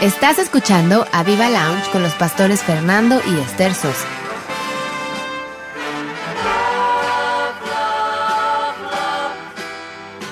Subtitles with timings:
[0.00, 4.17] Estás escuchando a Viva Lounge con los pastores Fernando y Esther Sosa.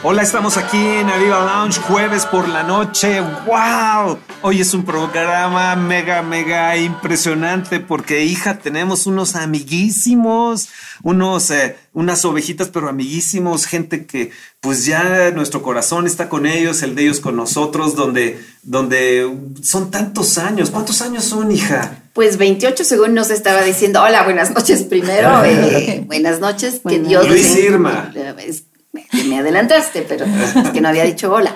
[0.02, 3.20] Hola, estamos aquí en Aviva Lounge, jueves por la noche.
[3.20, 4.18] ¡Wow!
[4.42, 10.68] Hoy es un programa mega, mega impresionante porque, hija, tenemos unos amiguísimos,
[11.02, 16.82] unos, eh, unas ovejitas, pero amiguísimos, gente que, pues ya nuestro corazón está con ellos,
[16.82, 19.28] el de ellos con nosotros, donde, donde
[19.62, 20.70] son tantos años.
[20.70, 22.02] ¿Cuántos años son, hija?
[22.12, 24.02] Pues 28 según nos estaba diciendo.
[24.02, 25.42] Hola, buenas noches primero.
[25.46, 26.80] Eh, buenas noches.
[26.86, 28.12] Que Dios Luis Irma
[29.24, 31.54] me adelantaste, pero es que no había dicho hola.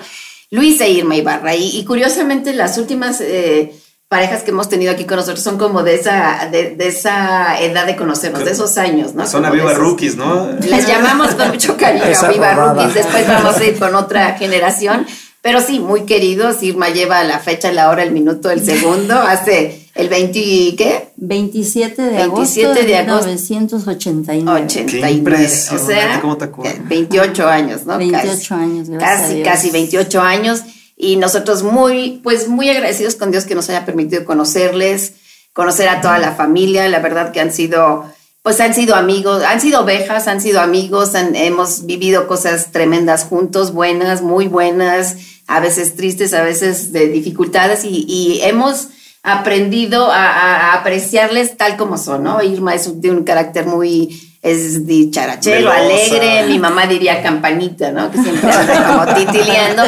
[0.51, 1.55] Luis e Irma Ibarra.
[1.55, 3.73] Y, curiosamente las últimas eh,
[4.09, 7.95] parejas que hemos tenido aquí con nosotros son como de esa, de, esa edad de
[7.95, 9.25] conocernos, de esos años, ¿no?
[9.25, 10.51] Son Aviva Rookies, ¿no?
[10.59, 15.07] Les llamamos con mucho cariño Aviva Rookies, después vamos a ir con otra generación.
[15.41, 16.61] Pero sí, muy queridos.
[16.61, 19.15] Irma lleva la fecha, la hora, el minuto, el segundo.
[19.15, 21.09] Hace el 20, ¿qué?
[21.17, 24.63] 27 de 27 agosto de, de 1989.
[24.65, 25.45] 89.
[25.71, 26.49] o sea, ¿cómo te
[26.87, 27.97] 28 años, ¿no?
[27.97, 30.61] 28 años, gracias Casi, casi 28 años.
[30.95, 35.13] Y nosotros muy, pues muy agradecidos con Dios que nos haya permitido conocerles,
[35.53, 36.87] conocer a toda la familia.
[36.89, 38.05] La verdad que han sido
[38.43, 43.71] pues han sido amigos, han sido ovejas, han sido amigos, hemos vivido cosas tremendas juntos,
[43.71, 48.87] buenas, muy buenas, a veces tristes, a veces de dificultades y, hemos
[49.23, 52.41] aprendido a, apreciarles tal como son, ¿no?
[52.41, 58.09] Irma es de un carácter muy es dicharachero, alegre, mi mamá diría campanita, ¿no?
[58.09, 59.83] Que siempre anda como titileando.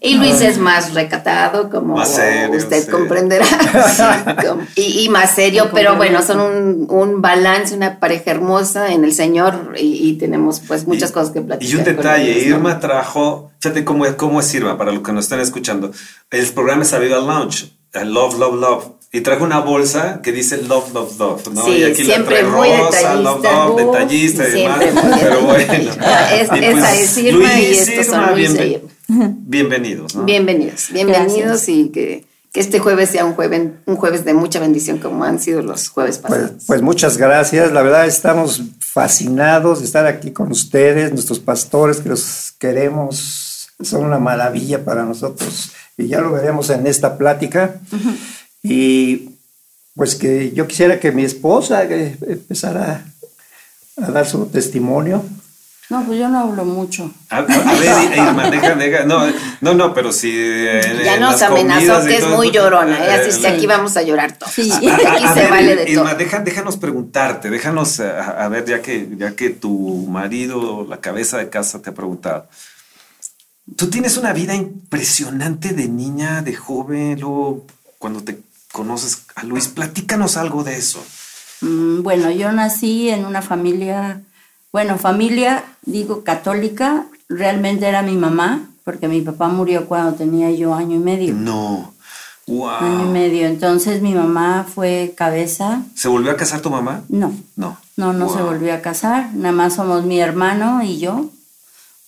[0.00, 3.46] Y Luis es más recatado, como usted comprenderá,
[4.76, 10.12] y, más serio, pero bueno, son un, balance, una pareja hermosa en el Señor y,
[10.18, 11.74] tenemos pues muchas cosas que platicar.
[11.74, 15.40] Y un detalle, Irma trajo, fíjate cómo, cómo es Irma, para los que nos están
[15.40, 15.90] escuchando,
[16.30, 18.84] el programa es Aviva Lounge, Love, Love, Love.
[19.12, 21.64] Y trajo una bolsa que dice Love, Love, Love, ¿no?
[21.64, 24.78] Sí, y aquí siempre la muy rosa, Love, Love, detallista y demás.
[25.20, 25.72] Pero bueno.
[26.34, 28.90] es, pues, esa es Irma y estos son Luis Irma.
[29.08, 30.24] Bienvenidos, ¿no?
[30.24, 34.98] Bienvenidos, bienvenidos y que, que, este jueves sea un jueves, un jueves de mucha bendición
[34.98, 36.64] como han sido los jueves pues, pasados.
[36.66, 42.08] Pues, muchas gracias, la verdad estamos fascinados de estar aquí con ustedes, nuestros pastores que
[42.08, 47.76] los queremos, son una maravilla para nosotros y ya lo veremos en esta plática.
[48.62, 49.30] Y
[49.94, 53.04] pues que yo quisiera que mi esposa empezara
[53.96, 55.24] a dar su testimonio.
[55.88, 57.12] No, pues yo no hablo mucho.
[57.30, 57.60] A, ver,
[58.16, 59.04] Irma, deja, deja.
[59.04, 59.24] No,
[59.60, 60.32] no, no, pero si.
[61.04, 63.12] ya nos amenazó que es muy llorona, ¿eh?
[63.12, 64.52] así que aquí vamos a llorar todos.
[64.52, 64.72] Sí.
[64.72, 69.50] aquí se vale de Irma, Deja, déjanos preguntarte, déjanos, a, ver, ya que, ya que
[69.50, 72.48] tu marido, la cabeza de casa, te ha preguntado.
[73.74, 77.66] Tú tienes una vida impresionante de niña, de joven, luego
[77.98, 78.38] cuando te
[78.70, 81.04] conoces a Luis, platícanos algo de eso.
[81.62, 84.22] Mm, bueno, yo nací en una familia
[84.76, 90.74] bueno, familia, digo, católica, realmente era mi mamá, porque mi papá murió cuando tenía yo
[90.74, 91.32] año y medio.
[91.32, 91.94] No.
[92.46, 92.68] Wow.
[92.68, 93.46] Año y medio.
[93.46, 95.80] Entonces mi mamá fue cabeza.
[95.94, 97.04] ¿Se volvió a casar tu mamá?
[97.08, 97.32] No.
[97.56, 97.78] No.
[97.96, 99.34] No, no se volvió a casar.
[99.34, 101.30] Nada más somos mi hermano y yo.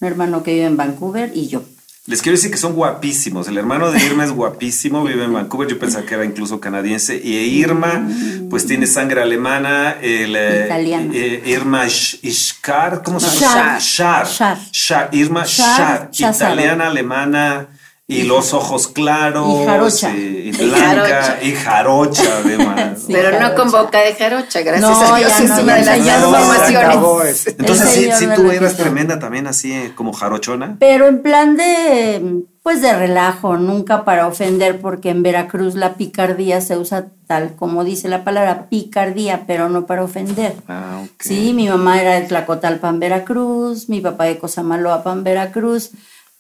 [0.00, 1.62] Un hermano que vive en Vancouver y yo.
[2.06, 3.48] Les quiero decir que son guapísimos.
[3.48, 5.68] El hermano de Irma es guapísimo, vive en Vancouver.
[5.68, 7.20] Yo pensaba que era incluso canadiense.
[7.22, 8.08] Y Irma,
[8.48, 9.96] pues tiene sangre alemana.
[10.00, 11.12] El, eh, Italiana.
[11.12, 13.78] Eh, Irma Ishkar, ¿cómo se llama?
[13.78, 14.26] Shar.
[14.72, 15.10] Shar.
[15.12, 16.10] Irma Shar.
[16.12, 17.68] Italiana, alemana
[18.10, 19.46] y los ojos claros.
[19.46, 20.16] Y jarocha.
[20.16, 21.38] Y, blanca.
[21.42, 23.04] Y jarocha, además.
[23.06, 25.40] Pero no con boca de jarocha, gracias a Dios.
[25.40, 27.46] es una de las informaciones.
[27.46, 30.76] Entonces, sí, sí tú eras tremenda también, así eh, como jarochona.
[30.80, 36.62] Pero en plan de, pues de relajo, nunca para ofender, porque en Veracruz la picardía
[36.62, 40.54] se usa tal como dice la palabra, picardía, pero no para ofender.
[40.66, 41.10] Ah, ok.
[41.20, 45.90] Sí, mi mamá era de Tlacotalpan, Veracruz, mi papá de Cosamaloapan, Veracruz,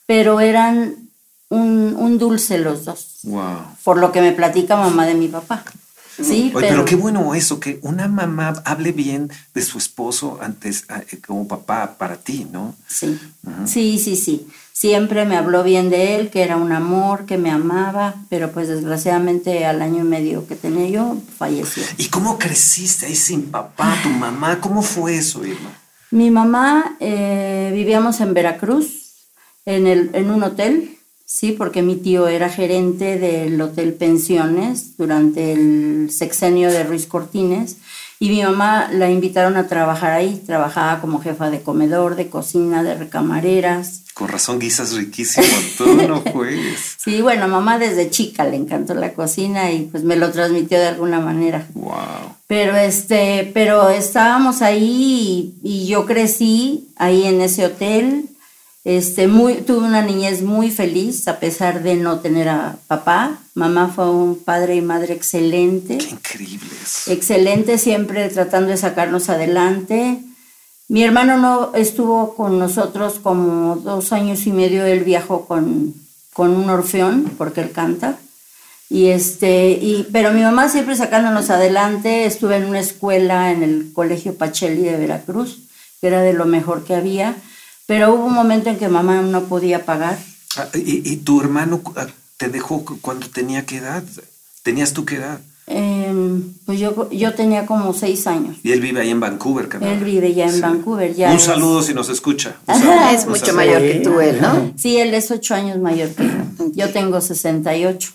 [0.06, 1.07] pero eran
[1.50, 3.20] un, dulce los dos.
[3.24, 3.58] Wow.
[3.84, 5.64] Por lo que me platica mamá de mi papá.
[6.20, 11.20] Sí, pero, qué bueno eso, que una mamá hable bien de su esposo antes eh,
[11.24, 12.74] como papá para ti, ¿no?
[12.88, 13.18] Sí,
[13.66, 14.48] sí, sí, sí.
[14.72, 18.68] Siempre me habló bien de él, que era un amor, que me amaba, pero pues
[18.68, 21.82] desgraciadamente al año y medio que tenía yo, falleció.
[21.98, 24.60] ¿Y cómo creciste ahí sin papá, tu mamá?
[24.60, 25.70] ¿Cómo fue eso, Irma?
[26.10, 29.14] Mi mamá, eh, vivíamos en Veracruz,
[29.66, 30.97] en, el, en un hotel,
[31.30, 37.76] Sí, porque mi tío era gerente del Hotel Pensiones durante el sexenio de Ruiz Cortines
[38.18, 40.42] Y mi mamá la invitaron a trabajar ahí.
[40.46, 44.04] Trabajaba como jefa de comedor, de cocina, de recamareras.
[44.14, 45.46] Con razón guisas riquísimo,
[45.76, 46.96] tú no juegues.
[46.96, 50.86] Sí, bueno, mamá desde chica le encantó la cocina y pues me lo transmitió de
[50.88, 51.66] alguna manera.
[51.74, 52.36] Wow.
[52.46, 58.30] Pero este, pero estábamos ahí y, y yo crecí ahí en ese hotel.
[58.84, 63.38] Este, muy, tuve una niñez muy feliz a pesar de no tener a papá.
[63.54, 65.98] Mamá fue un padre y madre excelente.
[65.98, 67.08] Qué increíbles.
[67.08, 70.22] Excelente, siempre tratando de sacarnos adelante.
[70.88, 74.86] Mi hermano no estuvo con nosotros como dos años y medio.
[74.86, 75.92] Él viajó con,
[76.32, 78.18] con un orfeón porque él canta.
[78.88, 82.24] Y este, y, pero mi mamá siempre sacándonos adelante.
[82.24, 85.58] Estuve en una escuela en el Colegio Pacheli de Veracruz,
[86.00, 87.36] que era de lo mejor que había.
[87.88, 90.18] Pero hubo un momento en que mamá no podía pagar.
[90.58, 92.06] Ah, ¿Y, y tu hermano ah,
[92.36, 94.02] te dejó cu- cuando tenía qué edad?
[94.62, 95.40] ¿Tenías tú qué edad?
[95.70, 96.12] Eh,
[96.66, 98.56] pues yo, yo tenía como seis años.
[98.62, 99.92] Y él vive ahí en Vancouver, Canadá.
[99.94, 100.60] Él vive ya en Sí.
[100.60, 101.14] Vancouver.
[101.14, 102.56] Ya Un es- saludo si nos escucha.
[102.66, 103.56] Saludo, Es mucho saludo.
[103.56, 104.72] mayor que tú, él, ¿no?
[104.76, 106.70] Sí, él es ocho años mayor que yo.
[106.74, 108.10] Yo tengo 68.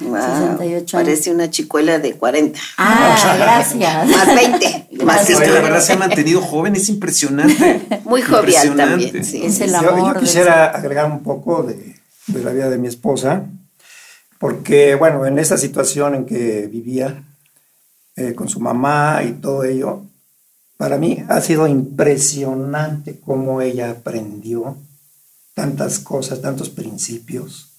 [0.00, 0.92] Wow, 68 años.
[0.92, 2.58] Parece una chicuela de 40.
[2.76, 4.08] Ah, gracias.
[4.08, 4.88] Más 20.
[5.04, 7.82] Más Es que la verdad se ha mantenido joven, es impresionante.
[8.04, 9.04] Muy jovial Impresionante.
[9.06, 9.44] también, sí.
[9.44, 10.14] Es el Yo- amor.
[10.14, 11.94] Yo, quisiera agregar un poco de,
[12.26, 13.44] de la vida de mi esposa,
[14.38, 17.22] porque, bueno, en esa situación en que vivía
[18.16, 20.02] eh, con su mamá y todo ello,
[20.76, 24.76] para mí ha sido impresionante cómo ella aprendió
[25.54, 27.72] tantas cosas, tantos principios,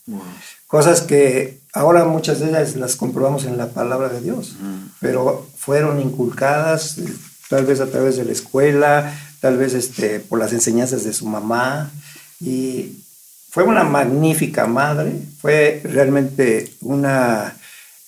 [0.67, 4.55] cosas que ahora muchas de ellas las comprobamos en la palabra de Dios,
[4.99, 7.05] pero fueron inculcadas eh,
[7.49, 11.25] tal vez a través de la escuela, tal vez este, por las enseñanzas de su
[11.25, 11.91] mamá,
[12.39, 13.03] y
[13.49, 17.55] fue una magnífica madre, fue realmente una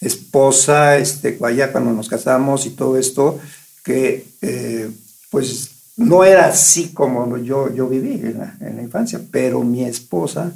[0.01, 3.39] esposa, este, allá cuando nos casamos y todo esto,
[3.83, 4.89] que eh,
[5.29, 9.83] pues no era así como yo, yo viví en la, en la infancia, pero mi
[9.83, 10.51] esposa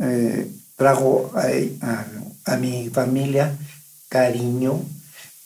[0.00, 1.40] eh, trajo a,
[1.86, 2.06] a-
[2.48, 3.52] a mi familia
[4.08, 4.80] cariño.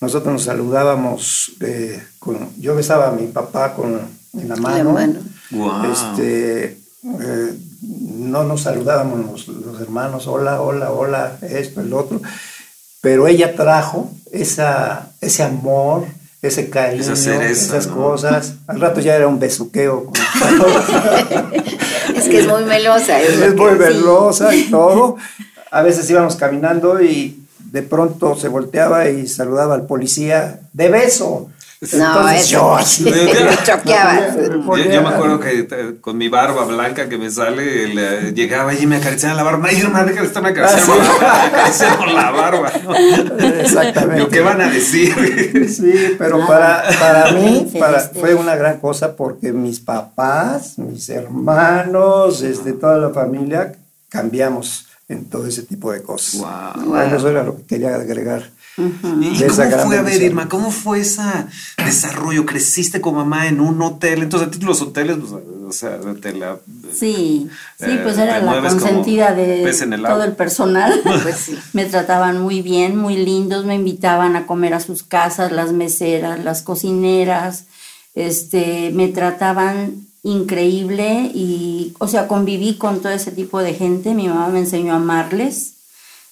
[0.00, 4.00] Nosotros nos saludábamos, eh, con, yo besaba a mi papá con,
[4.34, 4.92] en la mano.
[4.92, 5.20] mano.
[5.50, 5.92] Wow.
[5.92, 6.64] Este,
[7.20, 12.20] eh, no nos saludábamos los, los hermanos, hola, hola, hola, esto, el otro,
[13.00, 16.06] pero ella trajo esa, ese amor,
[16.40, 17.96] ese cariño, Esa cereza, esas ¿no?
[17.96, 18.54] cosas.
[18.66, 20.06] Al rato ya era un besuqueo.
[20.06, 20.14] con-
[22.16, 23.20] Es que es muy melosa.
[23.20, 25.16] Es, es muy velosa y todo.
[25.72, 27.38] A veces íbamos caminando y
[27.72, 31.48] de pronto se volteaba y saludaba al policía de beso.
[31.80, 33.04] No, Entonces eso- yo así.
[33.04, 34.36] Me choqueaba.
[34.36, 38.72] Yo, yo me acuerdo que con mi barba blanca que me sale, el, eh, llegaba
[38.72, 39.72] y me acariciaba la barba.
[39.72, 41.24] Irma, deja de estarme acariciando, Ah, sí.
[41.24, 42.72] la, barba, acariciando la barba.
[42.84, 42.94] ¿no?
[43.60, 44.28] Exactamente.
[44.30, 45.68] ¿Qué van a decir?
[45.74, 51.08] Sí, pero para, para mí para, de- fue una gran cosa porque mis papás, mis
[51.08, 53.72] hermanos, este, toda la familia,
[54.08, 56.40] cambiamos en todo ese tipo de cosas.
[56.40, 56.86] Wow.
[56.86, 58.50] Bueno, eso era lo que quería agregar.
[59.20, 60.22] ¿Y esa cómo fue, a ver.
[60.22, 61.22] Irma, cómo fue ese
[61.84, 62.46] desarrollo?
[62.46, 64.22] ¿Creciste con mamá en un hotel?
[64.22, 66.58] Entonces, a ti los hoteles, pues, o sea, te la...
[66.90, 67.48] Sí,
[67.78, 71.00] sí, Eh, pues era la consentida de el todo el personal.
[71.22, 71.58] Pues sí.
[71.74, 76.42] Me trataban muy bien, muy lindos, me invitaban a comer a sus casas, las meseras,
[76.42, 77.64] las cocineras,
[78.14, 84.14] este, me trataban increíble y, o sea, conviví con todo ese tipo de gente.
[84.14, 85.74] Mi mamá me enseñó a amarles,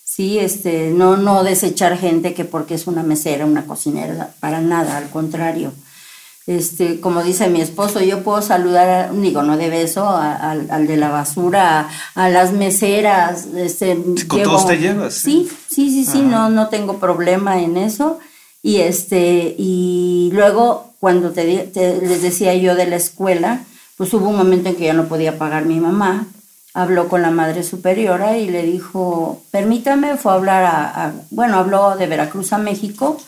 [0.05, 4.97] sí, este, no, no desechar gente que porque es una mesera, una cocinera, para nada,
[4.97, 5.73] al contrario.
[6.47, 10.69] Este, como dice mi esposo, yo puedo saludar, a- digo, no de beso, a- al,
[10.71, 11.81] al de la basura,
[12.15, 13.47] a, a las meseras.
[13.55, 15.49] Este, con todos te llevas, sí.
[15.69, 18.19] Sí, sí, sí, sí, no, no tengo problema en eso.
[18.63, 23.61] Y este, y luego cuando te, te- les decía yo de la escuela,
[24.01, 26.27] pues hubo un momento en que ya no podía pagar mi mamá.
[26.73, 31.59] Habló con la madre superiora y le dijo, permítame, fue a hablar a, a- bueno,
[31.59, 33.21] habló de Veracruz a México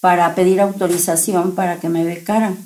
[0.00, 2.56] para pedir autorización para que me becaran.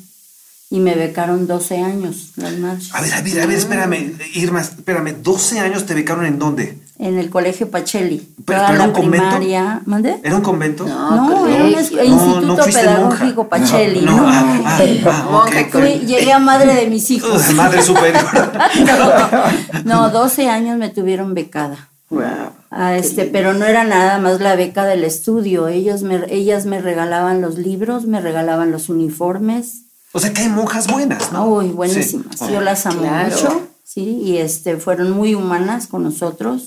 [0.68, 2.94] Y me becaron 12 años las madres.
[2.94, 6.78] A ver, a ver, a ver, espérame, Irma, espérame, ¿12 años te becaron en dónde?
[6.98, 8.26] En el colegio Pacheli.
[8.46, 9.26] ¿Pero- Toda pero la un convento?
[9.28, 9.82] primaria.
[9.84, 10.18] ¿Mandé?
[10.22, 10.86] ¿Era un convento?
[10.86, 13.48] No, No, era un No, instituto no pedagógico monja.
[13.50, 14.00] Pacheli.
[14.00, 17.52] No, No, no, ah, ah, ah, Fui- llegué a madre de mis hijos.
[17.54, 18.24] Madre superior.
[19.84, 21.88] No, no, 12 años me tuvieron becada.
[22.08, 22.22] Wow.
[22.70, 25.68] Ah, este, pero no era nada más la beca del estudio.
[25.68, 29.82] Ellos me, ellas me regalaban los libros, me regalaban los uniformes.
[30.12, 31.46] O sea que hay monjas buenas, ¿no?
[31.46, 32.38] Uy, buenísimas.
[32.38, 32.46] Sí.
[32.52, 33.28] Yo las amo Claro.
[33.30, 33.62] mucho,
[33.96, 36.64] sí, y este fueron muy humanas con nosotros.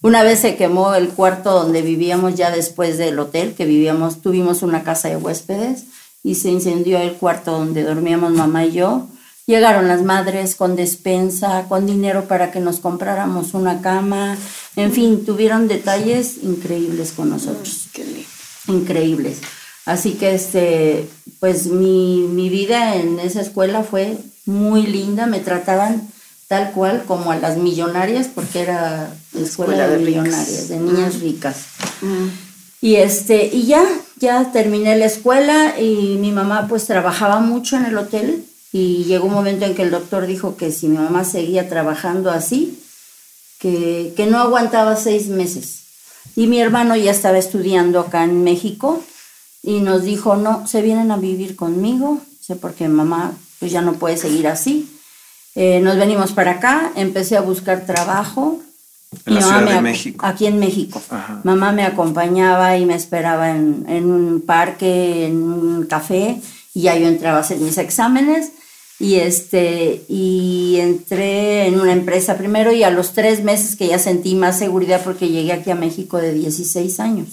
[0.00, 4.62] Una vez se quemó el cuarto donde vivíamos ya después del hotel, que vivíamos, tuvimos
[4.62, 5.84] una casa de huéspedes
[6.22, 9.06] y se incendió el cuarto donde dormíamos mamá y yo.
[9.44, 14.38] Llegaron las madres con despensa, con dinero para que nos compráramos una cama.
[14.74, 17.88] En fin, tuvieron detalles increíbles con nosotros.
[18.68, 19.40] Increíbles.
[19.84, 24.16] Así que este, pues mi, mi vida en esa escuela fue
[24.46, 25.26] muy linda.
[25.26, 26.08] Me trataban
[26.54, 31.56] tal cual como a las millonarias, porque era escuela, Escuela de, millonarias, de niñas ricas.
[32.00, 32.28] Mm.
[32.80, 33.82] Y este, y ya,
[34.20, 39.26] ya terminé la escuela y mi mamá pues trabajaba mucho en el hotel y llegó
[39.26, 42.78] un momento en que el doctor dijo que si mi mamá seguía trabajando así,
[43.58, 45.80] que, que no aguantaba seis meses.
[46.36, 49.02] Y mi hermano ya estaba estudiando acá en México
[49.60, 53.94] y nos dijo, no, se vienen a vivir conmigo, sé porque mamá pues ya no
[53.94, 54.93] puede seguir así.
[55.54, 58.60] Eh, nos venimos para acá, empecé a buscar trabajo.
[59.26, 60.26] En la Ciudad de México.
[60.26, 61.00] Aquí en México.
[61.08, 61.40] Ajá.
[61.44, 66.40] Mamá me acompañaba y me esperaba en, en un parque, en un café,
[66.74, 68.50] y ya yo entraba a hacer mis exámenes.
[69.00, 73.98] Y, este, y entré en una empresa primero y a los tres meses que ya
[73.98, 77.28] sentí más seguridad porque llegué aquí a México de 16 años.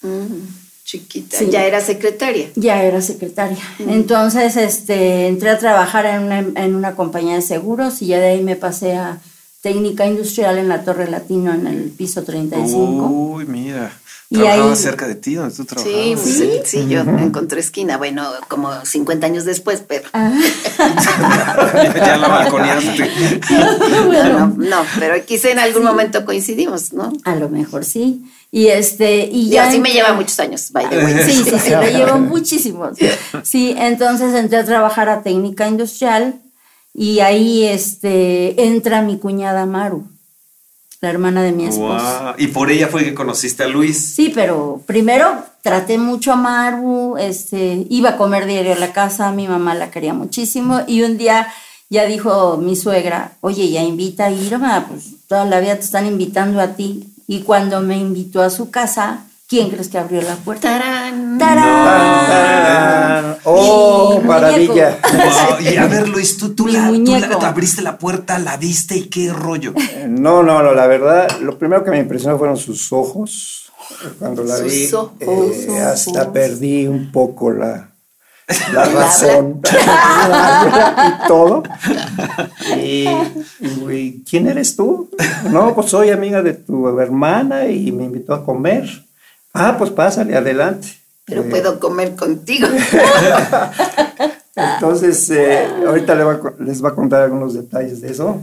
[0.00, 1.38] Mm, Chiquita.
[1.38, 1.48] Sí.
[1.50, 2.48] Ya era secretaria.
[2.56, 3.58] Ya era secretaria.
[3.78, 8.26] Entonces, este, entré a trabajar en una, en una compañía de seguros y ya de
[8.28, 9.18] ahí me pasé a
[9.62, 13.06] técnica industrial en la Torre Latino en el piso 35.
[13.06, 13.92] Uy, mira.
[14.28, 16.20] Y Trabajaba ahí- cerca de ti, donde tú Sí, trabajabas.
[16.20, 20.32] pues, sí, sí, yo encontré esquina, bueno, como 50 años después, pero Ah.
[21.94, 23.10] ya, la balconeaste.
[23.50, 27.12] no, no, no, pero quizá en algún momento coincidimos, ¿no?
[27.24, 28.22] A lo mejor sí.
[28.54, 29.68] Y este, y Y ya.
[29.68, 31.14] así me lleva muchos años, by the way.
[31.24, 32.98] Sí, sí, sí, le llevo muchísimos.
[33.42, 36.34] Sí, entonces entré a trabajar a técnica industrial
[36.92, 40.04] y ahí este, entra mi cuñada Maru,
[41.00, 42.04] la hermana de mi esposo.
[42.04, 42.34] Guau.
[42.36, 44.14] Y por ella fue que conociste a Luis.
[44.14, 49.32] Sí, pero primero traté mucho a Maru, este, iba a comer diario a la casa,
[49.32, 51.48] mi mamá la quería muchísimo y un día
[51.88, 56.06] ya dijo mi suegra, oye, ya invita a Irma, pues toda la vida te están
[56.06, 57.08] invitando a ti.
[57.32, 60.68] Y cuando me invitó a su casa, ¿quién crees que abrió la puerta?
[60.68, 61.38] Tarán.
[61.38, 62.26] ¡Tarán!
[62.26, 63.36] ¡Tarán!
[63.44, 64.98] ¡Oh, Mi maravilla!
[65.60, 69.04] Y a ver, Luis, tú, tú, la, tú la- abriste la puerta, la viste y
[69.08, 69.72] qué rollo.
[70.08, 73.72] No, no, no, la verdad, lo primero que me impresionó fueron sus ojos.
[74.18, 76.32] Cuando la Sus vi, ojos, eh, sus hasta ojos.
[76.34, 77.91] perdí un poco la,
[78.72, 79.60] la razón
[81.24, 81.62] y todo.
[82.76, 83.08] Y,
[83.60, 85.10] y, ¿quién eres tú?
[85.50, 88.88] No, pues soy amiga de tu hermana y me invitó a comer.
[89.54, 90.88] Ah, pues pásale, adelante.
[91.24, 92.66] Pero Eh, puedo comer contigo.
[94.56, 96.14] Entonces, eh, ahorita
[96.58, 98.40] les va a contar algunos detalles de eso.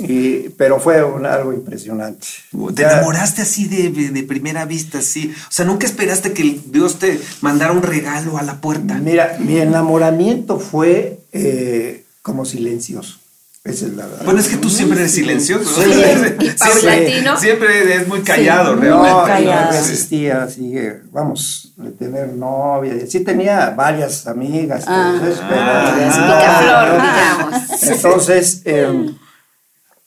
[0.00, 2.26] Y- pero fue un- algo impresionante.
[2.74, 5.32] Te Ya- enamoraste así de, de- de primera vista, sí.
[5.48, 8.94] O sea, nunca esperaste que Dios te mandara un regalo a la puerta.
[8.94, 13.18] Mira, mi enamoramiento fue eh, como silencioso.
[13.62, 14.24] Esa es la verdad.
[14.24, 15.64] Bueno, es que tú siempre eres silencioso.
[15.80, 15.86] ¿no?
[15.92, 16.00] Sí.
[16.40, 17.36] Y paulatino.
[17.38, 19.10] Siempre, siempre es muy callado, Sí, realmente.
[19.10, 19.64] no, callado.
[19.72, 22.94] no resistía así, eh, vamos, de tener novia.
[23.08, 24.84] Sí tenía varias amigas.
[24.86, 25.12] Ah.
[25.14, 26.96] entonces, pero- Las Ah.
[26.96, 27.82] picaflor, digamos.
[27.82, 29.10] Entonces, eh,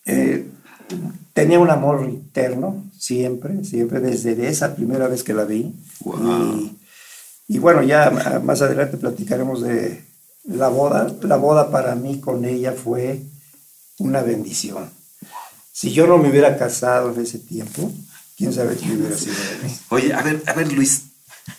[0.09, 0.47] eh,
[1.33, 5.73] tenía un amor eterno, siempre, siempre, desde esa primera vez que la vi.
[6.01, 6.71] Wow.
[7.47, 10.03] Y, y bueno, ya más adelante platicaremos de
[10.45, 11.11] la boda.
[11.21, 13.21] La boda para mí con ella fue
[13.99, 14.89] una bendición.
[15.71, 17.91] Si yo no me hubiera casado en ese tiempo,
[18.37, 19.75] quién sabe qué hubiera sido de mí.
[19.89, 21.03] Oye, a ver, a ver, Luis,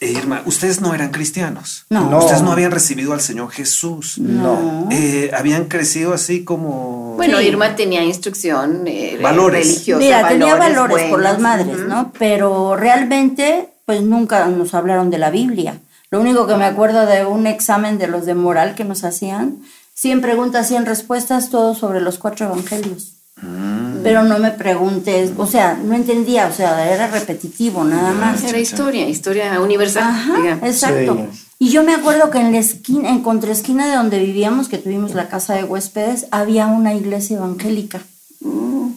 [0.01, 1.87] eh, Irma, ustedes no eran cristianos.
[1.91, 2.11] No.
[2.11, 2.19] No.
[2.19, 4.19] Ustedes no habían recibido al Señor Jesús.
[4.19, 4.89] No.
[4.91, 7.10] Eh, habían crecido así como.
[7.21, 7.47] Bueno, Sí.
[7.49, 9.67] Irma tenía instrucción eh, Valores.
[9.67, 9.99] religiosa.
[10.01, 11.79] Mira, tenía valores por las madres.
[11.79, 12.13] ¿no?
[12.19, 15.79] Pero realmente, pues nunca nos hablaron de la Biblia.
[16.11, 19.59] Lo único que me acuerdo de un examen de los de moral que nos hacían,
[19.95, 23.17] 100 preguntas, 100 respuestas, todo sobre los cuatro evangelios.
[23.43, 24.03] Mm.
[24.03, 28.43] Pero no me preguntes, o sea, no entendía, o sea, era repetitivo nada más.
[28.45, 30.05] Era historia, historia universal.
[30.05, 30.69] Ajá, digamos.
[30.69, 31.29] exacto.
[31.33, 31.47] Sí.
[31.63, 35.15] Y yo me acuerdo que en la esquina, en contraesquina de donde vivíamos, que tuvimos
[35.15, 38.01] la casa de huéspedes, había una iglesia evangélica.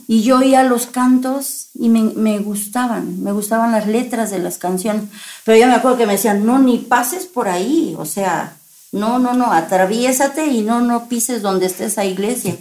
[0.08, 4.58] Y yo oía los cantos y me, me gustaban, me gustaban las letras de las
[4.58, 5.04] canciones.
[5.44, 8.56] Pero yo me acuerdo que me decían, no, ni pases por ahí, o sea,
[8.94, 12.56] no, no, no, atraviésate y no, no pises donde esté esa iglesia.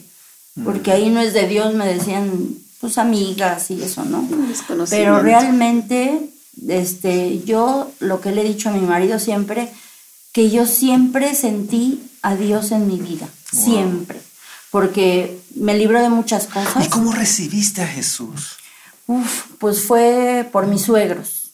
[0.65, 4.27] Porque ahí no es de Dios, me decían, pues amigas y eso, ¿no?
[4.91, 6.29] Pero realmente,
[6.67, 9.71] este, yo lo que le he dicho a mi marido siempre,
[10.33, 14.21] que yo siempre sentí a Dios en mi vida, siempre,
[14.71, 16.89] porque me libró de muchas ¿Y cosas.
[16.89, 18.57] cómo recibiste a Jesús?
[19.07, 21.51] Uf, pues fue por mis suegros.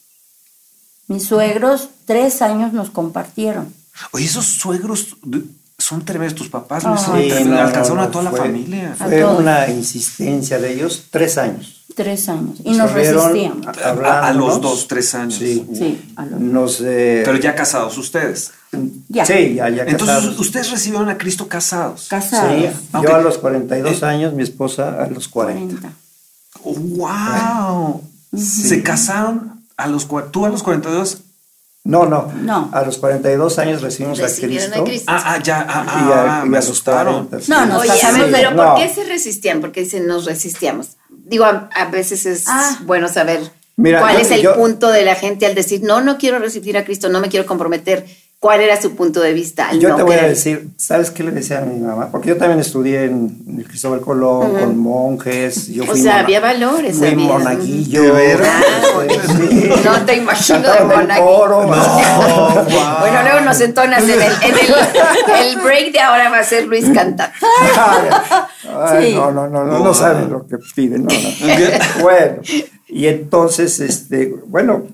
[1.08, 3.72] Mis suegros tres años nos compartieron.
[4.12, 5.16] Oye, esos suegros
[5.78, 6.34] son tremendos.
[6.36, 8.94] Tus papás son Sí, tremendos, no, alcanzaron no, a toda la fue- familia.
[8.96, 11.77] Fue una insistencia de ellos, tres años.
[11.98, 12.58] Tres años.
[12.62, 13.66] Y nos resistíamos.
[13.66, 15.34] A- a los dos, tres años.
[15.34, 15.66] Sí.
[15.74, 18.52] Sí, a lo- Nos, eh, Pero ya casados ustedes.
[19.08, 19.26] Ya.
[19.26, 20.38] Sí, ya, ya Entonces, casados.
[20.38, 22.06] ustedes recibieron a Cristo casados.
[22.08, 22.52] casados.
[22.56, 22.68] Sí,
[23.02, 25.90] yo a los 42 Eh, años, mi esposa a los 40.
[26.62, 26.88] 40.
[26.96, 28.02] ¡Wow!
[28.36, 31.18] Se casaron a los tú a los 42.
[31.84, 32.68] No, no, No.
[32.72, 34.70] A los 42 años recibimos a Cristo.
[34.80, 35.04] a Cristo.
[35.08, 37.26] Ah, ah, ya, ah, y a, ah, y me los asustaron.
[37.28, 37.50] 40, sí.
[37.50, 38.74] No, nos Oye, a casamos ver, de- pero no.
[38.74, 39.60] ¿por qué se resistían?
[39.60, 40.88] Porque dicen nos resistíamos.
[41.28, 42.78] Digo, a, a veces es Ah.
[42.82, 43.40] bueno saber
[43.76, 46.38] Mira, cuál yo- es el yo- punto de la gente al decir, no, no quiero
[46.38, 48.06] recibir a Cristo, no me quiero comprometer.
[48.40, 49.68] ¿Cuál era su punto de vista?
[49.70, 52.08] al Yo no te voy a decir, ¿sabes qué le decía a mi mamá?
[52.12, 55.66] Porque yo también estudié en el Cristóbal Colón con monjes.
[55.66, 58.14] Yo O sea, mona- había valores, Fui había- monaguillo.
[58.14, 58.44] ¿De este,
[59.48, 59.70] sí.
[59.84, 61.26] No te imagino de monaguillo.
[61.26, 61.66] coro.
[63.00, 66.66] Bueno, luego nos entonas en el, en el, el break de ahora va a ser
[66.66, 67.34] Luis cantando.
[68.80, 69.14] Ay, Sí.
[69.16, 71.04] No, no, no, no, no saben lo que piden.
[71.04, 72.02] No, no.
[72.02, 72.36] bueno,
[72.88, 74.86] y entonces, este, bueno,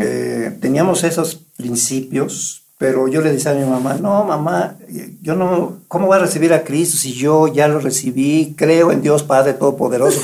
[0.00, 4.74] eh, teníamos esos principios, pero yo le decía a mi mamá, no, mamá,
[5.22, 8.54] yo no, ¿cómo voy a recibir a Cristo si yo ya lo recibí?
[8.56, 10.20] Creo en Dios Padre Todopoderoso.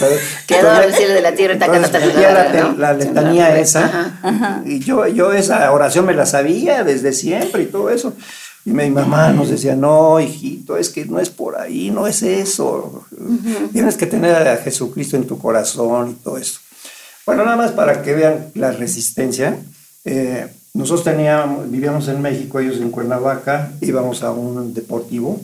[0.47, 4.63] Creador del cielo de la tierra, Entonces, metía la, te- la letanía esa, Ajá.
[4.67, 8.13] y yo, yo esa oración me la sabía desde siempre y todo eso.
[8.67, 12.23] Y mi mamá nos decía, no, hijito, es que no es por ahí, no es
[12.23, 13.07] eso.
[13.73, 16.61] Tienes que tener a Jesucristo en tu corazón y todo eso.
[17.25, 19.57] Bueno, nada más para que vean la resistencia.
[20.05, 25.41] eh, nosotros teníamos, vivíamos en México, ellos en Cuernavaca, íbamos a un deportivo.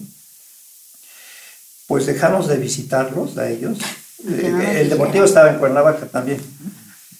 [1.86, 3.78] Pues dejamos de visitarlos a ellos.
[4.26, 6.40] Que Eh, el deportivo estaba en Cuernavaca también.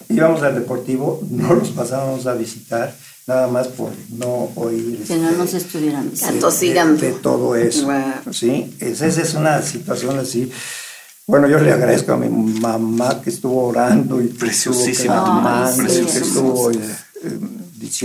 [0.09, 2.95] Íbamos al deportivo, no los pasábamos a visitar,
[3.27, 5.03] nada más por no oír.
[5.07, 6.17] Que no este, nos estuvieran de-.
[6.97, 7.87] De, de todo eso.
[7.87, 8.33] Wow.
[8.33, 10.51] Sí, esa, esa es una situación así.
[11.27, 14.47] Bueno, yo le agradezco a mi mamá que estuvo orando y que
[15.81, 16.79] Ay, sí, que estuvo eh,
[17.25, 17.39] eh,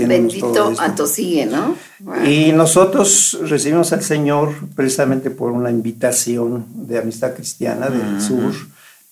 [0.08, 0.82] Bendito esto.
[0.82, 1.76] atosigue, ¿no?
[2.00, 2.26] Wow.
[2.26, 8.54] Y nosotros recibimos al Señor precisamente por una invitación de Amistad Cristiana del Sur,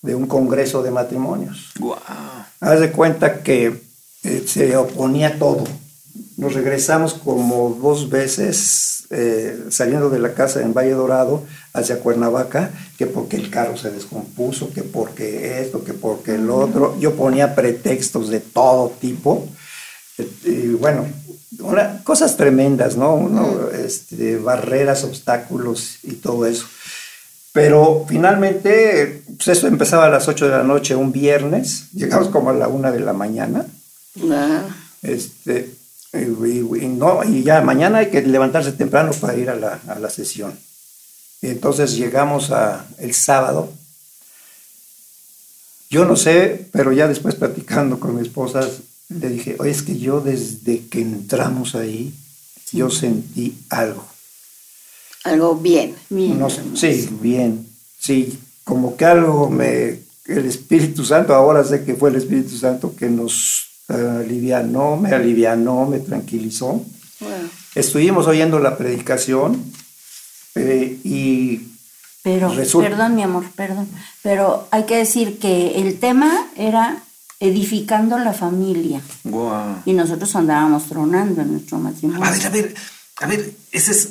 [0.01, 1.71] de un congreso de matrimonios.
[1.79, 1.95] Wow.
[2.59, 3.81] Haz de cuenta que
[4.23, 5.63] eh, se oponía a todo.
[6.37, 12.71] Nos regresamos como dos veces eh, saliendo de la casa en Valle Dorado hacia Cuernavaca,
[12.95, 16.95] que porque el carro se descompuso, que porque esto, que porque el otro.
[16.99, 19.47] Yo ponía pretextos de todo tipo.
[20.19, 21.07] Eh, Y bueno,
[21.59, 23.15] una- cosas tremendas, ¿no?
[23.15, 26.65] Uno, este, barreras, obstáculos y todo eso.
[27.51, 32.51] Pero finalmente, pues eso empezaba a las 8 de la noche un viernes, llegamos como
[32.51, 33.65] a la 1 de la mañana,
[35.01, 35.71] este,
[36.13, 39.79] y, y- y no, y ya mañana hay que levantarse temprano para ir a la,
[39.87, 40.53] a la sesión.
[41.41, 43.71] Y entonces llegamos a, el sábado.
[45.89, 48.67] Yo no sé, pero ya después platicando con mi esposa,
[49.09, 52.13] le dije, oye, es que yo desde que entramos ahí,
[52.71, 54.05] yo sentí algo.
[55.23, 55.95] Algo bien.
[56.09, 56.39] Bien.
[56.39, 57.67] No sí, bien.
[57.99, 59.99] Sí, como que algo me.
[60.25, 65.87] El Espíritu Santo, ahora sé que fue el Espíritu Santo que nos alivianó, me alivianó,
[65.87, 66.67] me tranquilizó.
[67.19, 67.31] Wow.
[67.73, 69.63] Estuvimos oyendo la predicación
[70.55, 71.61] eh, y
[72.21, 73.87] Pero, Resulta- perdón, mi amor, perdón.
[74.21, 77.03] Pero hay que decir que el tema era
[77.39, 79.01] edificando la familia.
[79.23, 79.83] Wow.
[79.85, 82.23] Y nosotros andábamos tronando en nuestro matrimonio.
[82.23, 82.75] A ver, a ver,
[83.21, 84.09] a ver, ese es.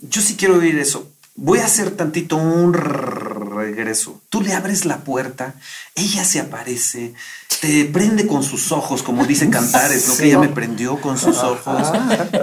[0.00, 1.08] Yo sí quiero oír eso.
[1.34, 4.20] Voy a hacer tantito un regreso.
[4.28, 5.54] Tú le abres la puerta,
[5.94, 7.14] ella se aparece,
[7.62, 10.16] te prende con sus ojos, como dice Cantares, ¿no?
[10.16, 11.88] Que ella me prendió con sus ojos.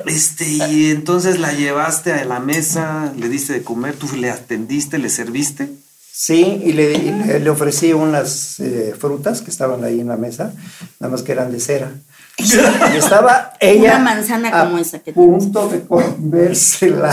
[0.07, 4.97] Este, y entonces la llevaste a la mesa, le diste de comer, tú le atendiste,
[4.97, 5.71] le serviste.
[6.25, 10.17] Sí, y le, y le- le ofrecí unas eh, frutas que estaban ahí en la
[10.17, 10.53] mesa,
[10.99, 11.91] nada más que eran de cera.
[12.37, 17.11] Y estaba ella Una manzana a como esa que punto de comérsela.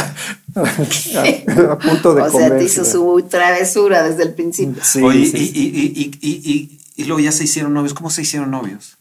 [0.55, 0.61] a,
[1.73, 2.85] a punto de O sea, te hizo comérsela.
[2.85, 4.83] su travesura desde el principio.
[4.85, 7.93] Sí, Oye, sí, y, y, y, y, y, y- y luego ya se hicieron novios.
[7.95, 8.97] ¿Cómo se hicieron novios?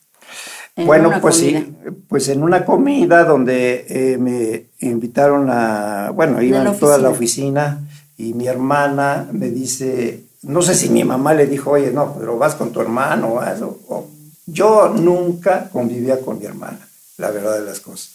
[0.75, 1.59] En Bueno, pues comida.
[1.61, 1.73] sí,
[2.09, 7.84] pues en una comida donde eh, me invitaron a, bueno, iban la toda la oficina.
[8.17, 12.37] Y mi hermana me dice, no sé si mi mamá le dijo, oye, no, pero
[12.37, 13.79] vas con tu hermano o algo.
[13.87, 14.07] O-
[14.47, 18.11] yo nunca convivía con mi hermana, la verdad de las cosas.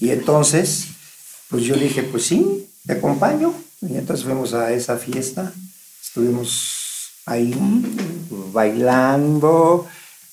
[0.00, 0.86] Y entonces,
[1.50, 3.52] pues yo dije, pues sí, te acompaño.
[3.82, 5.52] Y entonces fuimos a esa fiesta,
[6.02, 7.54] estuvimos ahí
[8.52, 9.86] bailando,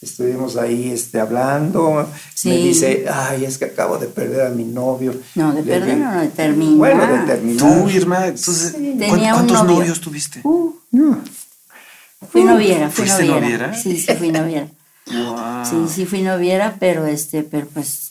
[0.04, 2.08] estuvimos ahí este, hablando.
[2.34, 2.50] Sí.
[2.50, 5.14] Me dice, ay, es que acabo de perder a mi novio.
[5.36, 6.76] No, de Le perder digo, no, de terminar.
[6.78, 7.58] Bueno, de terminar.
[7.84, 9.76] Tú, Irma, entonces, ¿cuán- Tenía un ¿cuántos novio.
[9.80, 10.42] novios tuviste?
[10.44, 10.72] Uh,
[12.32, 13.42] fui noviera, fui ¿Fuiste noviera.
[13.68, 13.74] noviera?
[13.74, 14.68] Sí, sí, fui noviera.
[15.12, 15.66] Wow.
[15.66, 18.10] Sí, sí, fui noviera, pero este, pero pues.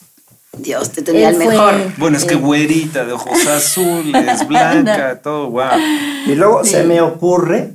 [0.55, 1.73] Dios te tenía el fue- mejor.
[1.97, 5.79] Bueno, es que eh, güerita, de ojos azules, blanca, todo, wow.
[6.27, 7.73] Y luego se me ocurre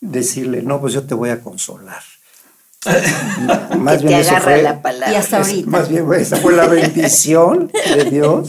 [0.00, 2.02] decirle, no, pues yo te voy a consolar.
[3.78, 5.12] Más que te agarra la palabra.
[5.12, 5.70] Y hasta es- ahorita.
[5.70, 8.48] Más bien, güey, esa fue la bendición de Dios,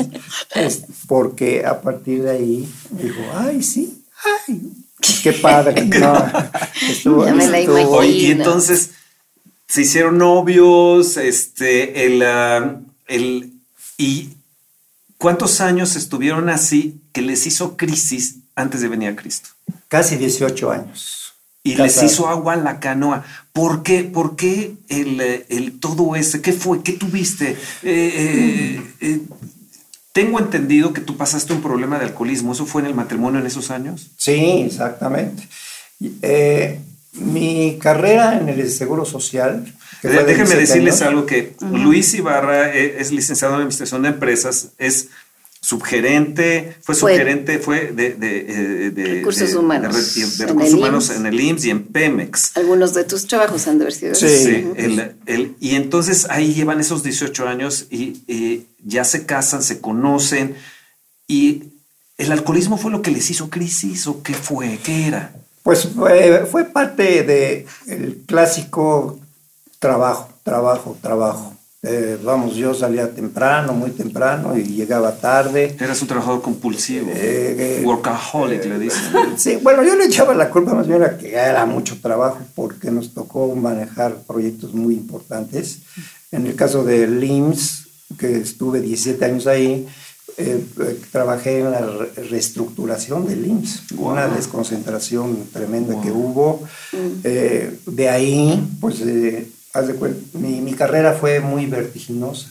[0.55, 4.03] es porque a partir de ahí dijo, ay, sí,
[4.47, 4.61] ay,
[5.23, 5.83] qué padre.
[5.99, 6.31] No,
[6.89, 7.97] estuvo, Ya me la estuvo- imagino.
[7.97, 8.91] Oye, y entonces
[9.67, 12.75] se hicieron novios, este, el, ah,
[13.07, 13.53] el,
[13.97, 14.29] y
[15.17, 19.49] ¿cuántos años estuvieron así que les hizo crisis antes de venir a Cristo?
[19.87, 21.33] Casi 18 años.
[21.63, 23.25] Y les hizo agua en la canoa.
[23.57, 24.03] ¿Por qué?
[24.03, 26.41] ¿Por qué el, eh, el todo ese?
[26.41, 26.83] ¿Qué fue?
[26.83, 27.49] ¿Qué tuviste?
[27.49, 29.21] Eh, eh, eh,
[30.13, 32.51] tengo entendido que tú pasaste un problema de alcoholismo.
[32.53, 34.11] ¿Eso fue en el matrimonio en esos años?
[34.15, 35.47] Sí, exactamente.
[36.21, 36.79] Eh,
[37.13, 39.73] mi carrera en el Seguro Social.
[40.03, 45.07] Déjenme 17 decirles años, algo que Luis Ibarra es licenciado en Administración de Empresas, es
[45.67, 48.37] subgerente, fue subgerente, fue de, de,
[48.87, 51.17] eh, de- Recursos de- humanos de, re- de en recursos el humanos IMSS.
[51.19, 52.55] en el IMSS y en Pemex.
[52.57, 54.29] Algunos de tus trabajos han de haber sido Sí.
[54.29, 54.75] Sí, Ujú.
[54.77, 59.81] el- el- y entonces ahí llevan esos 18 años y eh, ya se casan, se
[59.81, 60.55] conocen
[61.27, 61.63] y
[62.17, 65.33] el alcoholismo fue lo que les hizo crisis o qué fue, qué era.
[65.63, 69.19] Pues fue, fue parte del el clásico
[69.79, 71.56] trabajo, trabajo, trabajo.
[71.83, 75.75] Eh, vamos, yo salía temprano, muy temprano y llegaba tarde.
[75.79, 79.01] Eras un trabajador compulsivo, Eh, eh, workaholic le dicen.
[79.37, 82.89] Sí, bueno, yo le echaba la culpa más bien a que era mucho trabajo porque
[82.89, 85.79] nos tocó manejar proyectos muy importantes.
[86.31, 87.83] En el caso del IMSS,
[88.17, 89.87] que estuve 17 años ahí,
[90.37, 94.11] eh, eh, trabajé en la re- reestructuración del IMSS, Wow.
[94.13, 96.63] una desconcentración tremenda que hubo.
[97.23, 102.47] Eh, de ahí, pues, eh, haz de cuen- mi, mi carrera fue muy vertiginosa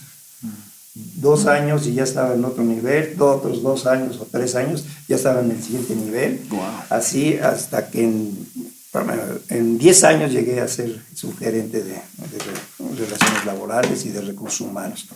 [1.15, 5.15] dos años y ya estaba en otro nivel, otros dos años o tres años ya
[5.15, 6.41] estaba en el siguiente nivel.
[6.49, 6.59] Wow.
[6.89, 8.47] Así hasta que en,
[9.49, 15.07] en 10 años llegué a ser subgerente de, de relaciones laborales y de recursos humanos.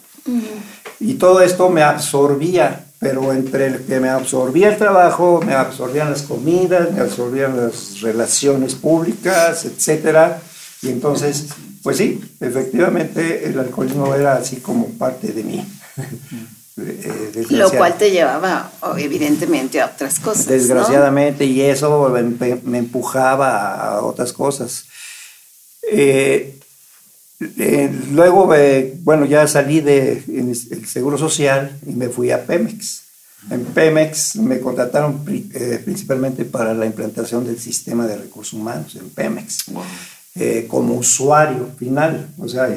[1.00, 6.12] Y todo esto me absorbía, pero entre el que me absorbía el trabajo, me absorbían
[6.12, 10.40] las comidas, me absorbían las relaciones públicas, etcétera.
[10.84, 11.48] Y entonces,
[11.84, 15.66] pues sí, efectivamente el alcoholismo era así como parte de mí.
[16.78, 20.48] Eh, Lo desgraciad- cual te llevaba, oh, evidentemente, a otras cosas.
[20.48, 20.54] ¿no?
[20.54, 22.10] Desgraciadamente, y eso
[22.64, 24.86] me, empujaba a otras cosas.
[25.92, 26.58] Eh,
[27.58, 30.56] eh, luego, eh, bueno, ya salí del
[30.88, 33.02] Seguro Social y me fui a Pemex.
[33.50, 38.96] En Pemex me contrataron pri- eh, principalmente para la implantación del sistema de recursos humanos
[38.96, 39.66] en Pemex,
[40.36, 42.28] eh, como usuario final.
[42.38, 42.70] O sea,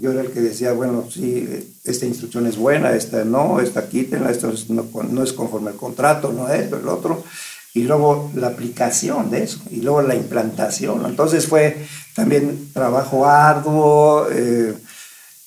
[0.00, 1.48] yo era el que decía, bueno, sí,
[1.84, 4.84] esta instrucción es buena, esta no, esta quítenla, esto es- no,
[5.22, 7.22] es conforme al contrato, no esto, el otro.
[7.74, 11.04] Y luego la aplicación de eso, y luego la implantación.
[11.06, 11.76] Entonces fue
[12.16, 14.26] también trabajo arduo.
[14.30, 14.74] eh,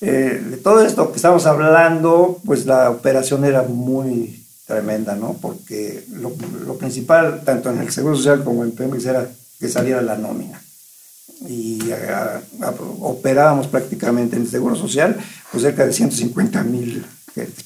[0.02, 5.34] eh, de todo esto que estamos hablando, pues la operación era muy tremenda, ¿no?
[5.41, 6.34] Porque lo,
[6.65, 10.62] lo principal, tanto en el Seguro Social como en Pemex, era que saliera la nómina.
[11.47, 15.17] Y a- a- operábamos prácticamente en el Seguro Social,
[15.51, 17.06] pues cerca de 150 mil,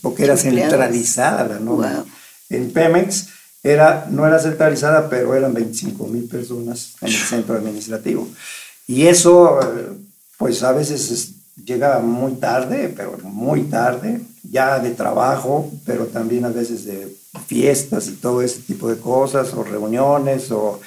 [0.01, 0.71] porque era Empleados.
[0.71, 1.97] centralizada la nómina.
[1.97, 2.05] Wow.
[2.49, 3.27] En Pemex
[3.63, 8.27] era, no era centralizada, pero eran 25 mil personas en el centro administrativo.
[8.87, 9.59] Y eso,
[10.37, 11.31] pues a veces es-
[11.65, 17.13] llegaba muy tarde, pero muy tarde, ya de trabajo, pero también a veces de
[17.47, 20.79] fiestas y todo ese tipo de cosas, o reuniones, o,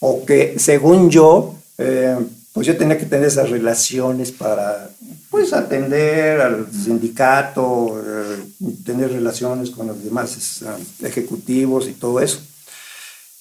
[0.00, 2.16] o que según yo, eh,
[2.52, 4.90] pues yo tenía que tener esas relaciones para,
[5.30, 8.42] pues atender al sindicato, eh,
[8.84, 12.40] tener relaciones con los demás eh, ejecutivos y todo eso.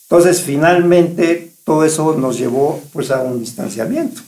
[0.03, 4.21] Entonces, finalmente, todo eso nos llevó pues a un distanciamiento.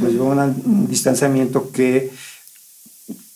[0.00, 2.10] Nos llevó a un distanciamiento que,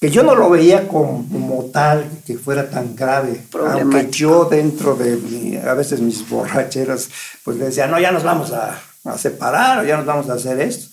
[0.00, 3.42] que yo no lo veía como, como tal, que fuera tan grave.
[3.82, 7.08] Aunque yo dentro de mi- a veces mis borracheras,
[7.44, 10.34] pues le decía, no, ya nos vamos a, a separar, o ya nos vamos a
[10.34, 10.86] hacer esto.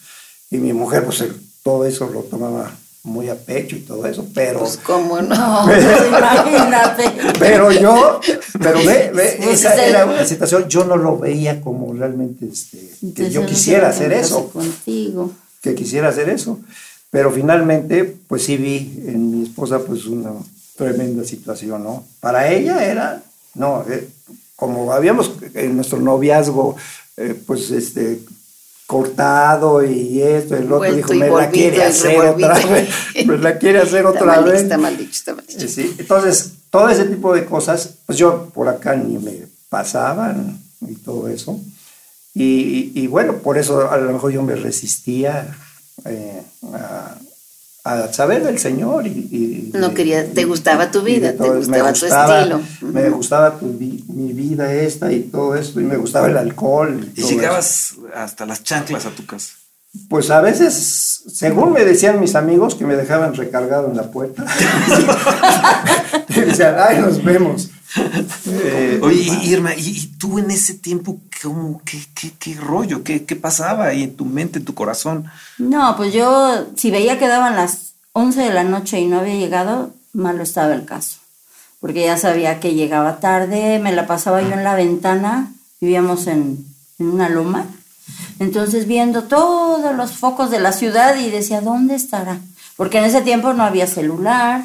[0.52, 2.72] Y mi mujer, pues el- todo eso lo tomaba
[3.04, 4.60] muy a pecho y todo eso, pero...
[4.60, 5.36] Pues, ¿cómo no?
[5.36, 7.04] No, pues, imagínate.
[7.40, 8.20] Pero yo,
[8.62, 12.90] pero ve, ve, Pues, esa era una situación, yo no lo veía como realmente este,
[13.14, 14.50] que yo quisiera hacer eso.
[14.50, 15.32] Contigo.
[15.62, 16.60] que quisiera hacer eso.
[17.10, 20.32] Pero finalmente, pues sí vi en mi esposa pues una
[20.76, 22.04] tremenda situación, ¿no?
[22.20, 23.22] Para ella era,
[23.54, 24.08] no, eh,
[24.56, 26.76] como habíamos en nuestro noviazgo,
[27.18, 28.20] eh, pues este,
[28.86, 32.90] cortado y esto, el otro dijo, me la quiere hacer otra vez,
[33.26, 34.64] me la quiere hacer otra vez.
[34.64, 35.68] Está mal dicho, está mal dicho.
[35.68, 40.96] Sí, entonces, todo ese tipo de cosas, pues yo por acá ni me pasaban y
[40.96, 41.60] todo eso.
[42.34, 45.56] Y, y bueno, por eso a lo mejor yo me resistía
[46.06, 46.42] eh,
[46.74, 47.16] a,
[47.84, 49.08] a, saber del Señor.
[49.08, 52.92] Y, y no quería, te gustaba tu vida, todo, te gustaba, gustaba, tu estilo.
[52.94, 57.12] Me gustaba tu, mi vida esta y todo esto, y me gustaba el alcohol.
[57.16, 58.08] Y, llegabas eso.
[58.16, 59.54] hasta las chanclas a tu casa.
[60.10, 64.44] Pues a veces, según me decían mis amigos, que me dejaban recargado en la puerta.
[66.30, 67.70] y decían, ay, nos vemos.
[68.48, 73.04] Eh, Oye, Irma, ¿y, ¿y, tú en ese tiempo cómo, qué, qué, qué rollo?
[73.04, 75.26] ¿Qué, ¿Qué, pasaba ahí en tu mente, en tu corazón?
[75.58, 79.36] No, pues yo, si veía que daban las 11 de la noche y no había
[79.36, 81.18] llegado, malo estaba el caso.
[81.80, 85.52] Porque ya sabía que llegaba tarde, me la pasaba yo en la ventana,
[85.82, 86.66] vivíamos en,
[86.98, 87.66] en una loma.
[88.40, 92.40] Entonces viendo todos los focos de la ciudad y decía, ¿dónde estará?
[92.78, 94.64] Porque en ese tiempo no había celular,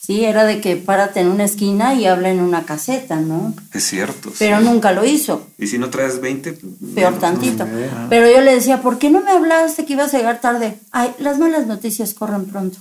[0.00, 3.54] Sí, era de que párate en una esquina y habla en una caseta, ¿no?
[3.72, 4.32] Es cierto.
[4.38, 4.64] Pero sí.
[4.64, 5.46] nunca lo hizo.
[5.58, 6.58] Y si no traes 20,
[6.94, 7.66] peor tantito.
[7.66, 10.78] No Pero yo le decía, ¿por qué no me hablaste que ibas a llegar tarde?
[10.90, 12.78] Ay, las malas noticias corren pronto.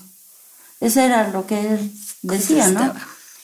[0.80, 2.94] Eso era lo que él decía, ¿no?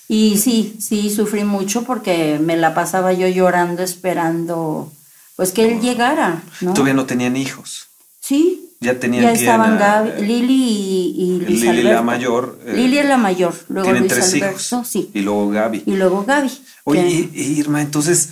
[0.07, 4.91] Y sí, sí, sufrí mucho porque me la pasaba yo llorando, esperando,
[5.35, 6.73] pues que él llegara, ¿no?
[6.73, 7.87] Todavía no tenían hijos.
[8.21, 11.93] Sí, ya tenían ya estaban Gaby, Lili y, y Luis Lili Alberto.
[11.93, 12.59] la mayor.
[12.65, 14.87] Eh, Lili es la mayor, luego tienen Luis tres Alberto, hijos.
[14.87, 15.09] sí.
[15.13, 15.83] Y luego Gaby.
[15.85, 16.51] Y luego Gaby.
[16.83, 17.39] Oye, que...
[17.41, 18.29] Irma, entonces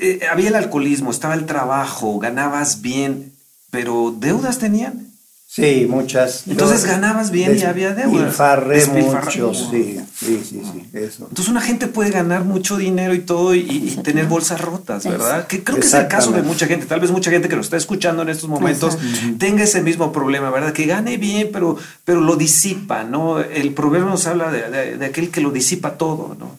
[0.00, 3.32] eh, había el alcoholismo, estaba el trabajo, ganabas bien,
[3.70, 5.08] pero ¿deudas tenían?
[5.54, 6.44] Sí, muchas.
[6.46, 8.22] Entonces ganabas bien y había deudas.
[8.22, 11.24] Despilfarré mucho, sí, sí, sí, sí, eso.
[11.28, 15.46] Entonces una gente puede ganar mucho dinero y todo y, y tener bolsas rotas, ¿verdad?
[15.46, 16.86] Que creo que es el caso de mucha gente.
[16.86, 18.96] Tal vez mucha gente que lo está escuchando en estos momentos
[19.38, 20.72] tenga ese mismo problema, ¿verdad?
[20.72, 23.38] Que gane bien, pero, pero lo disipa, ¿no?
[23.38, 26.56] El proverbio nos habla de, de, de aquel que lo disipa todo, ¿no?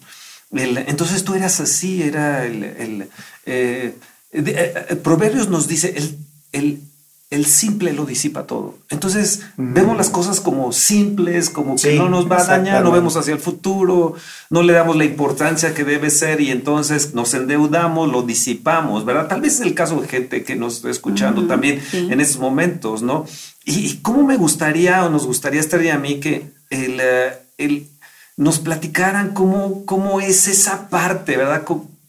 [0.51, 2.63] El, entonces tú eras así, era el...
[2.63, 3.09] el
[3.47, 3.95] eh,
[4.31, 6.17] de, Proverbios nos dice, el,
[6.51, 6.79] el
[7.33, 8.75] el simple lo disipa todo.
[8.91, 9.73] Entonces mm.
[9.73, 13.17] vemos las cosas como simples, como que sí, no nos va a dañar, no vemos
[13.17, 14.13] hacia el futuro,
[14.51, 19.27] no le damos la importancia que debe ser y entonces nos endeudamos, lo disipamos, ¿verdad?
[19.27, 22.07] Tal vez es el caso de gente que nos está escuchando mm, también sí.
[22.11, 23.25] en estos momentos, ¿no?
[23.65, 27.87] Y, y, cómo me gustaría o nos gustaría estar a mí que el, uh, el,
[28.37, 31.63] nos platicaran cómo, cómo es esa parte, ¿verdad?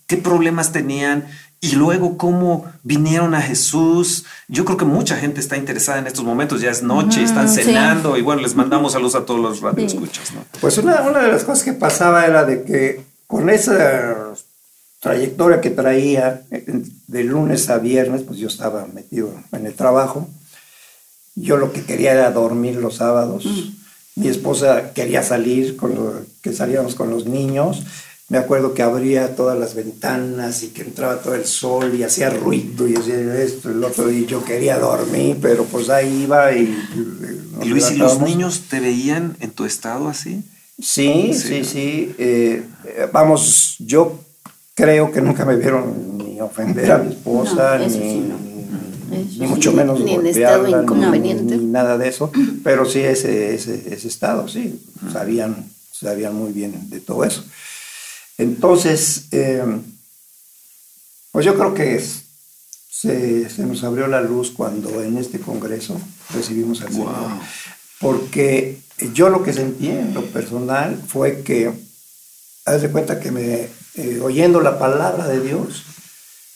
[0.07, 1.25] ¿Qué problemas tenían?
[1.65, 4.27] Y luego cómo vinieron a Jesús.
[4.49, 8.15] Yo creo que mucha gente está interesada en estos momentos, ya es noche, están cenando
[8.15, 8.21] sí.
[8.21, 10.33] y bueno, les mandamos saludos a todos los radioescuchas.
[10.33, 10.45] ¿no?
[10.61, 14.35] Pues una, una, de las cosas que pasaba era de que con esa
[15.01, 20.29] trayectoria que traía de lunes a viernes, pues yo estaba metido en el trabajo.
[21.35, 23.47] Yo lo que quería era dormir los sábados.
[23.47, 23.75] -huh.
[24.17, 27.83] Mi esposa quería salir, con lo, que salíamos con los niños
[28.35, 32.31] me acuerdo que abría todas las ventanas y que entraba todo el sol y hacía
[32.31, 36.77] ruido y hacía esto, el otro, y yo quería dormir, pero pues ahí iba y...
[37.63, 40.43] y Luis, ¿y los niños te veían en tu estado así?
[40.83, 41.65] Sí, sí, sí.
[41.65, 42.15] sí.
[42.19, 42.65] Eh,
[43.13, 44.19] vamos, yo
[44.75, 49.17] creo que nunca me vieron ni ofender a mi esposa, no, ni, sí, no.
[49.17, 51.57] ni, ni, mucho menos ni en estado inconveniente.
[51.57, 52.33] Ni, ni, nada de eso,
[52.65, 55.55] pero sí ese, ese, ese estado, sí, sabían,
[55.93, 57.45] sabían muy bien de todo eso.
[58.39, 59.65] Entonces, eh,
[61.31, 62.23] pues yo creo que es,
[62.91, 66.01] se, se, nos abrió la luz cuando en este congreso
[66.35, 67.13] recibimos al Señor.
[67.13, 67.41] Wow.
[68.01, 68.81] Porque
[69.13, 71.73] yo lo que sentí en lo personal fue que,
[72.65, 75.85] haz de cuenta que me, eh, oyendo la palabra de Dios,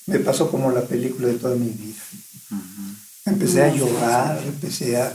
[0.06, 2.02] me pasó como la película de toda mi vida.
[2.50, 2.96] Uh -huh.
[3.26, 5.14] Empecé a llorar, empecé a,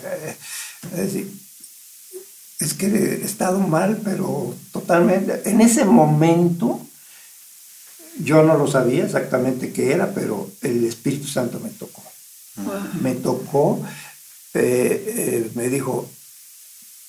[0.92, 1.32] a decir,
[2.64, 5.42] es que he estado mal, pero totalmente.
[5.50, 6.80] En ese momento,
[8.20, 12.04] yo no lo sabía exactamente qué era, pero el Espíritu Santo me tocó.
[12.56, 12.74] Wow.
[13.02, 13.82] Me tocó,
[14.54, 16.08] eh, eh, me dijo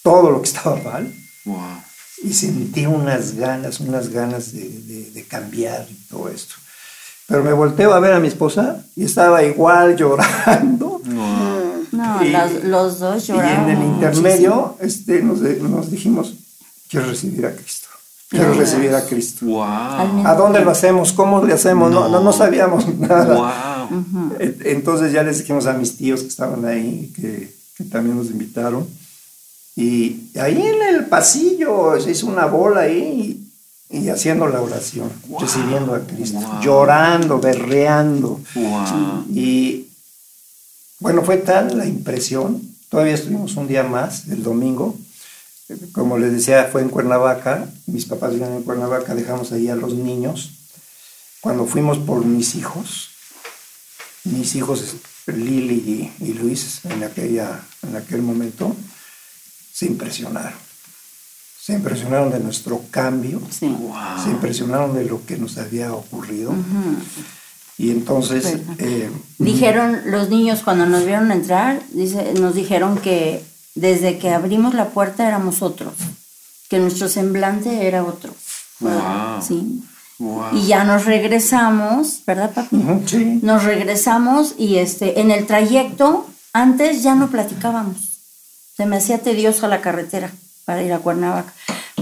[0.02, 1.14] todo lo que estaba mal.
[1.44, 1.82] Wow.
[2.22, 6.54] Y sentí unas ganas, unas ganas de, de, de, cambiar y todo esto.
[7.26, 11.00] Pero me volteo a ver a mi esposa y estaba igual llorando.
[11.04, 11.53] Wow.
[12.04, 13.68] No, y, las, los dos lloraron.
[13.68, 16.34] Y en el intermedio este, nos, nos, dijimos,
[16.88, 17.88] quiero recibir a Cristo.
[18.28, 19.46] quiero recibir a Cristo.
[19.46, 19.62] Wow.
[20.26, 21.12] ¿A dónde lo hacemos?
[21.12, 21.90] ¿Cómo le hacemos?
[21.90, 23.88] No, no, no sabíamos nada.
[23.88, 24.36] Wow.
[24.38, 28.86] Entonces ya les dijimos a mis tíos que estaban ahí, que, que también nos invitaron.
[29.76, 33.40] Y ahí en el pasillo se hizo una bola ahí
[33.90, 36.60] y, y haciendo la oración, recibiendo a Cristo, Wow.
[36.62, 38.40] llorando, berreando.
[38.54, 39.24] Wow.
[39.32, 39.88] Y
[41.00, 42.62] bueno, fue tal la impresión.
[42.88, 44.96] Todavía estuvimos un día más, el domingo.
[45.92, 47.66] Como les decía, fue en Cuernavaca.
[47.86, 50.50] Mis papás vivían en Cuernavaca, dejamos ahí a los niños.
[51.40, 53.10] Cuando fuimos por mis hijos,
[54.24, 54.94] mis hijos
[55.26, 58.74] Lili y, y Luis en, aquella, en aquel momento,
[59.72, 60.52] se impresionaron.
[61.60, 63.74] Se impresionaron de nuestro cambio, Sí.
[64.22, 66.54] se impresionaron de lo que nos había ocurrido.
[67.76, 74.18] Y entonces, eh, Dijeron los niños cuando nos vieron entrar, dice, nos dijeron que desde
[74.18, 75.94] que abrimos la puerta éramos otros,
[76.68, 78.32] que nuestro semblante era otro.
[78.80, 79.42] Wow.
[79.42, 79.82] Sí.
[80.18, 80.54] Wow.
[80.54, 82.76] Y ya nos regresamos, ¿verdad, papi?
[82.76, 87.96] ujú, sí, Nos regresamos y este, en el trayecto, antes ya no platicábamos.
[88.76, 90.30] Se me hacía tediosa la carretera
[90.64, 91.52] para ir a Cuernavaca.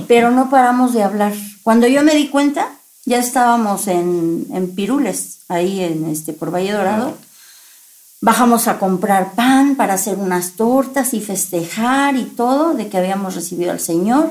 [0.06, 1.32] Pero no paramos de hablar.
[1.62, 2.68] Cuando yo me di cuenta,
[3.04, 7.16] ya estábamos en, en Pirules, ahí en este, por Valle Dorado.
[8.20, 13.34] Bajamos a comprar pan para hacer unas tortas y festejar y todo de que habíamos
[13.34, 14.30] recibido al Señor.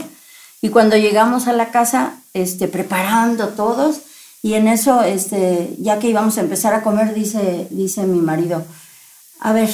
[0.62, 4.02] Y cuando llegamos a la casa, este, preparando todos,
[4.42, 8.64] y en eso, este, ya que íbamos a empezar a comer, dice, dice mi marido,
[9.40, 9.70] a ver,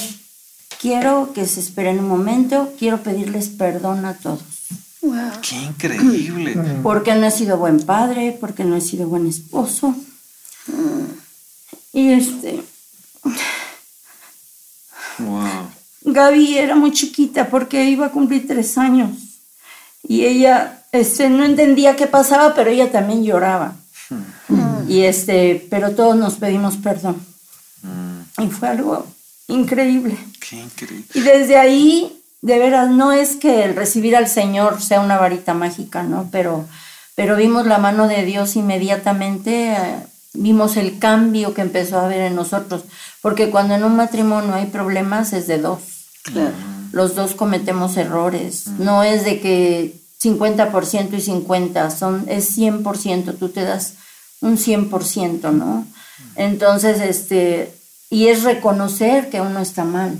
[0.80, 4.57] quiero que se esperen un momento, quiero pedirles perdón a todos.
[5.02, 5.40] Wow.
[5.42, 6.56] Qué increíble.
[6.82, 9.94] Porque no he sido buen padre, porque no he sido buen esposo.
[11.92, 12.62] Y este,
[15.18, 15.70] Wow.
[16.02, 19.10] Gaby era muy chiquita porque iba a cumplir tres años.
[20.02, 23.76] Y ella este, no entendía qué pasaba, pero ella también lloraba.
[24.88, 27.20] Y este, pero todos nos pedimos perdón.
[28.38, 29.06] Y fue algo
[29.48, 30.16] increíble.
[30.40, 31.06] Qué increíble.
[31.14, 35.54] Y desde ahí, de veras, no es que el recibir al Señor sea una varita
[35.54, 36.28] mágica, ¿no?
[36.30, 36.66] Pero,
[37.14, 39.96] pero vimos la mano de Dios inmediatamente, eh,
[40.34, 42.84] vimos el cambio que empezó a haber en nosotros,
[43.22, 45.80] porque cuando en un matrimonio hay problemas es de dos.
[46.22, 46.54] Claro.
[46.92, 53.48] Los dos cometemos errores, no es de que 50% y 50, son, es 100%, tú
[53.50, 53.94] te das
[54.40, 55.86] un 100%, ¿no?
[56.36, 57.72] Entonces, este,
[58.10, 60.18] y es reconocer que uno está mal.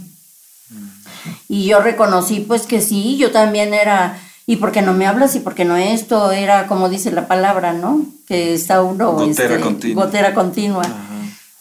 [1.48, 5.34] Y yo reconocí pues que sí, yo también era, ¿y por qué no me hablas?
[5.34, 6.30] ¿Y por qué no esto?
[6.32, 8.02] Era como dice la palabra, ¿no?
[8.26, 9.12] Que está uno...
[9.12, 10.04] Gotera este, continua.
[10.04, 10.82] Gotera continua.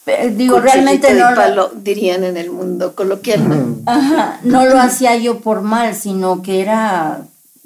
[0.04, 1.30] Pe- Digo, Cuchillito realmente no...
[1.30, 3.76] lo- palo, dirían en el mundo coloquial.
[3.86, 7.20] Ajá, no lo hacía yo por mal, sino que era,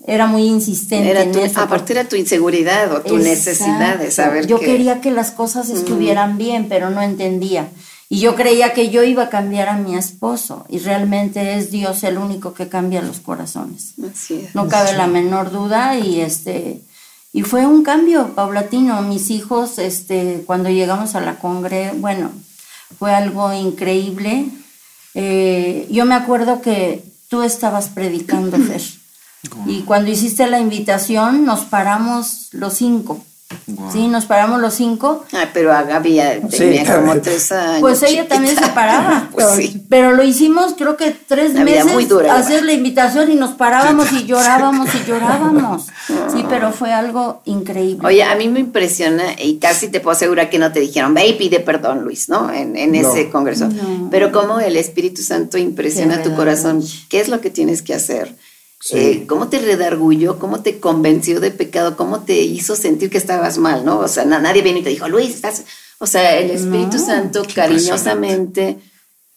[0.06, 1.60] era muy insistente Era en tu, eso.
[1.60, 3.28] aparte era tu inseguridad o tu Exacto.
[3.28, 7.68] necesidad de saber Yo que quería que las cosas estuvieran bien, pero no entendía.
[8.12, 10.66] Y yo creía que yo iba a cambiar a mi esposo.
[10.68, 13.94] Y realmente es Dios el único que cambia los corazones.
[14.04, 14.54] Así es.
[14.54, 15.98] No cabe la menor duda.
[15.98, 16.82] Y este.
[17.32, 19.00] Y fue un cambio paulatino.
[19.00, 22.30] Mis hijos, este, cuando llegamos a la congre, bueno,
[22.98, 24.44] fue algo increíble.
[25.14, 28.82] Eh, yo me acuerdo que tú estabas predicando, Fer.
[29.66, 33.24] Y cuando hiciste la invitación, nos paramos los cinco.
[33.66, 33.92] Wow.
[33.92, 35.24] Sí, nos paramos los cinco.
[35.32, 37.80] Ay, pero a Gaby ya tenía Sí, como tres años.
[37.80, 38.74] Pues ella también se chiquita.
[38.74, 39.28] paraba.
[39.32, 39.84] pues pero, sí.
[39.88, 43.34] pero lo hicimos creo que tres La vida meses muy dura, hacer la invitación y
[43.34, 45.86] nos parábamos y llorábamos y llorábamos.
[46.32, 48.06] Sí, pero fue algo increíble.
[48.06, 51.26] Oye, a mí me impresiona y casi te puedo asegurar que no te dijeron, ve
[51.28, 52.50] y pide perdón, Luis, ¿no?
[52.52, 52.98] En, en No.
[52.98, 53.68] ese congreso.
[53.68, 54.08] No.
[54.10, 56.98] Pero cómo el Espíritu Santo impresiona Qué tu corazón, redarguye.
[57.08, 58.34] qué es lo que tienes que hacer.
[58.84, 58.98] Sí.
[58.98, 60.40] Eh, ¿Cómo te redargulló?
[60.40, 61.96] ¿Cómo te convenció de pecado?
[61.96, 63.84] ¿Cómo te hizo sentir que estabas mal?
[63.84, 64.00] ¿no?
[64.00, 65.64] O sea, na- nadie vino y te dijo, Luis, estás...
[65.98, 68.78] O sea, el Espíritu No, Santo cariñosamente,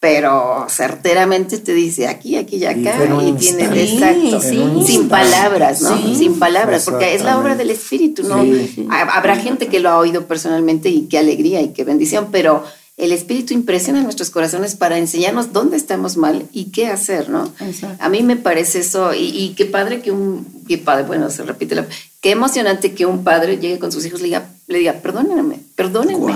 [0.00, 2.98] pero certeramente te dice aquí, aquí y acá.
[3.24, 4.40] Y, tiene exacto.
[4.40, 4.84] Sí, sí.
[4.84, 5.96] Sin palabras, ¿no?
[5.96, 6.16] Sí.
[6.16, 8.44] Sin palabras, porque es la obra del Espíritu, ¿no?
[8.90, 12.64] Habrá gente que lo ha oído personalmente y qué alegría y qué bendición, pero
[12.96, 17.52] el Espíritu impresiona nuestros corazones para enseñarnos dónde estamos mal y qué hacer, ¿no?
[17.60, 18.02] Exacto.
[18.02, 21.42] A mí me parece eso, y, y qué padre que un, qué padre, bueno, se
[21.42, 21.86] repite la,
[22.22, 25.60] qué emocionante que un padre llegue con sus hijos y le diga, le diga, perdónenme,
[25.74, 26.18] perdónenme.
[26.18, 26.30] Wow,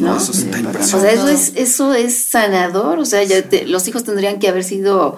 [0.00, 0.16] ¿no?
[0.16, 4.02] eso está O sea, eso es, eso es sanador, o sea, ya te- los hijos
[4.02, 5.16] tendrían que haber sido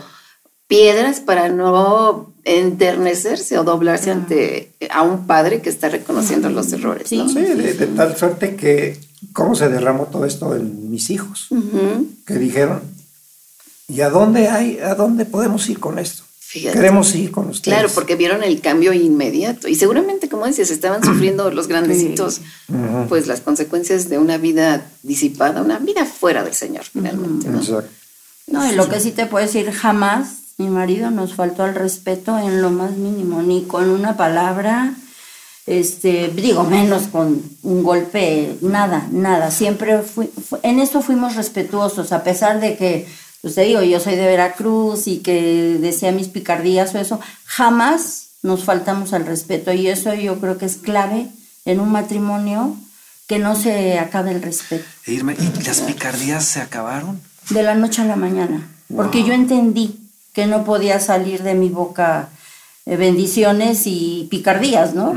[0.69, 7.09] piedras para no enternecerse o doblarse ante a un padre que está reconociendo los errores,
[7.09, 7.17] Sí.
[7.19, 7.29] ¿no?
[7.29, 8.99] Sí, de, de tal suerte que
[9.33, 12.09] cómo se derramó todo esto en mis hijos, Ujú.
[12.27, 12.83] que dijeron,
[13.89, 16.23] ¿y a dónde hay, a dónde podemos ir con esto?
[16.39, 16.77] Fíjate.
[16.77, 17.79] Queremos ir con ustedes.
[17.79, 19.69] Claro, porque vieron el cambio inmediato.
[19.69, 22.43] Y seguramente, como dices, estaban sufriendo los grandecitos,
[23.09, 27.49] pues las consecuencias de una vida disipada, una vida fuera del Señor, finalmente.
[27.49, 27.59] ¿no?
[27.59, 27.91] Exacto.
[28.49, 32.39] No, y lo que sí te puedo decir, jamás mi marido nos faltó al respeto
[32.39, 34.95] en lo más mínimo, ni con una palabra,
[35.67, 39.51] este, digo, menos con un golpe, nada, nada.
[39.51, 43.07] Siempre fui, fu- en eso fuimos respetuosos, a pesar de que,
[43.43, 48.29] pues te digo, yo soy de Veracruz y que decía mis picardías o eso, jamás
[48.43, 51.29] nos faltamos al respeto y eso yo creo que es clave
[51.65, 52.75] en un matrimonio
[53.29, 55.21] que no se acabe el respeto E ¿y
[55.65, 57.21] las picardías se acabaron?
[57.51, 59.97] de la noche a la mañana, porque yo entendí
[60.33, 62.29] que no podía salir de mi boca
[62.87, 65.13] bendiciones y picardías, ¿no?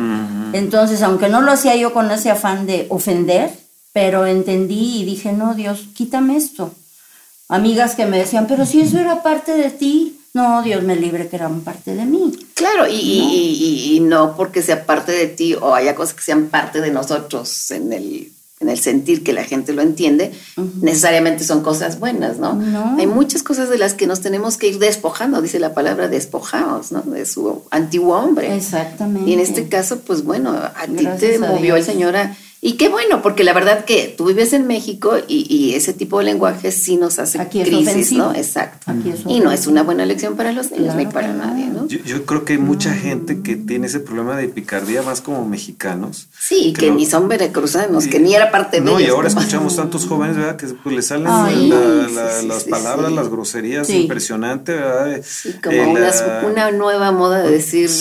[0.53, 3.51] Entonces, aunque no lo hacía yo con ese afán de ofender,
[3.93, 6.73] pero entendí y dije, no, Dios, quítame esto.
[7.47, 11.27] Amigas que me decían, pero si eso era parte de ti, no, Dios me libre
[11.27, 12.31] que eran parte de mí.
[12.55, 13.57] Claro, y, y-
[13.91, 16.91] y- y no porque sea parte de ti o haya cosas que sean parte de
[16.91, 18.31] nosotros en el,
[18.65, 20.31] en el sentir que la gente lo entiende,
[20.81, 22.55] necesariamente son cosas buenas, ¿no?
[22.55, 22.97] No.
[22.97, 26.91] Hay muchas cosas de las que nos tenemos que ir despojando, dice la palabra despojados,
[26.91, 27.01] ¿no?
[27.01, 28.55] De su antiguo hombre.
[28.55, 29.29] Exactamente.
[29.29, 31.85] Y en este caso, pues bueno, a ti te movió el.
[31.85, 32.35] Señor a...
[32.67, 36.17] Y qué bueno, porque la verdad que tú vives en México y, y ese tipo
[36.17, 38.23] de lenguaje sí nos hace Aquí es crisis, ofensivo.
[38.23, 38.33] ¿no?
[38.33, 38.91] Exacto.
[38.91, 41.33] Aquí es y no es una buena lección para los niños Claro ni para que
[41.33, 41.45] no.
[41.45, 41.87] nadie, ¿no?
[41.87, 45.45] Yo, yo creo que hay mucha gente que tiene ese problema de picardía, más como
[45.47, 46.27] mexicanos.
[46.39, 49.15] Sí, que, no- ni son veracruzanos, que ni era parte de No, y ellos.
[49.15, 49.39] ahora ¿no?
[49.39, 50.55] escuchamos tantos jóvenes, ¿verdad?
[50.55, 51.75] Que pues, le salen Ay, la-
[52.23, 53.15] la- sí, las sí, palabras, sí.
[53.15, 54.01] las groserías, Sí.
[54.01, 55.21] impresionante, ¿verdad?
[55.23, 57.91] Sí, como Eh, una, la- una nueva moda de decir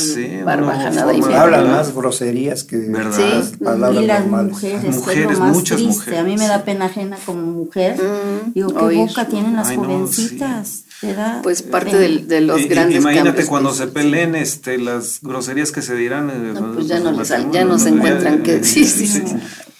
[0.42, 1.20] barbajanada y.
[1.22, 3.18] Hablan más groserías que ¿Verdad?
[3.18, 3.56] las Sí.
[3.58, 4.53] palabras normales.
[4.54, 5.94] Mujeres, mujeres, es lo más muchas triste.
[5.94, 7.96] mujeres, A mí me da pena ajena como mujer.
[8.02, 8.98] Mm, Digo, qué oír.
[8.98, 10.84] boca tienen las Ay, no, jovencitas.
[11.02, 11.42] de edad?
[11.42, 15.82] Pues parte de los Y- grandes Imagínate cambios cuando se peleen este, las groserías que
[15.82, 16.30] se dirán.
[16.30, 19.22] eh, No, pues ya no les- ya no se encuentran que- sí, sí, sí.
[19.26, 19.36] sí.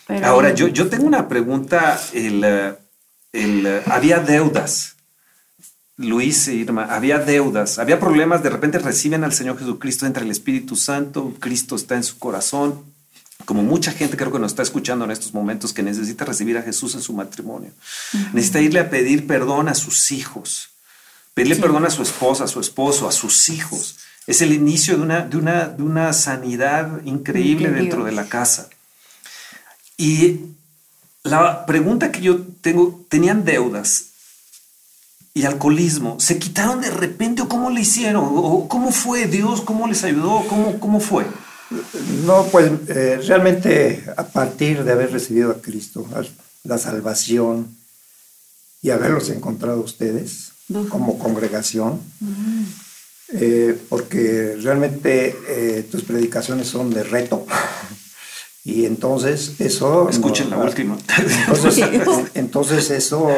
[0.07, 1.99] Pero- Ahora, yo, yo tengo una pregunta.
[2.12, 2.75] El, eh,
[3.33, 4.91] el, eh, había deudas.
[5.97, 10.31] Luis e Irma, había deudas, había problemas, de repente reciben al Señor Jesucristo, entra el
[10.33, 12.81] Espíritu Santo, Cristo está en su corazón,
[13.45, 16.62] como mucha gente creo que nos está escuchando en estos momentos que necesita recibir a
[16.62, 17.70] Jesús en su matrimonio,
[18.32, 20.70] necesita irle a pedir perdón a sus hijos,
[21.34, 23.99] pedirle perdón a su esposa, a su esposo, a sus hijos.
[24.26, 28.70] Es el inicio de una, de una, de una sanidad increíble dentro de la casa.
[29.97, 30.40] Y
[31.22, 34.07] la pregunta que yo tengo, ¿tenían deudas
[35.34, 36.18] y alcoholismo?
[36.20, 38.24] ¿Se quitaron de repente o cómo le hicieron?
[38.26, 39.61] ¿O cómo fue Dios?
[39.61, 40.47] ¿Cómo les ayudó?
[40.49, 41.26] ¿Cómo, cómo fue?
[42.24, 46.06] No, pues eh, realmente a partir de haber recibido a Cristo,
[46.62, 47.76] la salvación
[48.82, 50.52] y haberlos encontrado ustedes
[50.88, 52.00] como congregación,
[53.32, 57.46] eh, porque realmente eh, tus predicaciones son de reto.
[58.66, 60.08] Y entonces eso...
[60.08, 60.96] Escuchen la última.
[61.18, 61.84] Entonces,
[62.32, 63.28] entonces eso,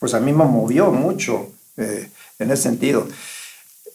[0.00, 2.08] pues a mí me movió mucho eh,
[2.40, 3.06] en ese sentido.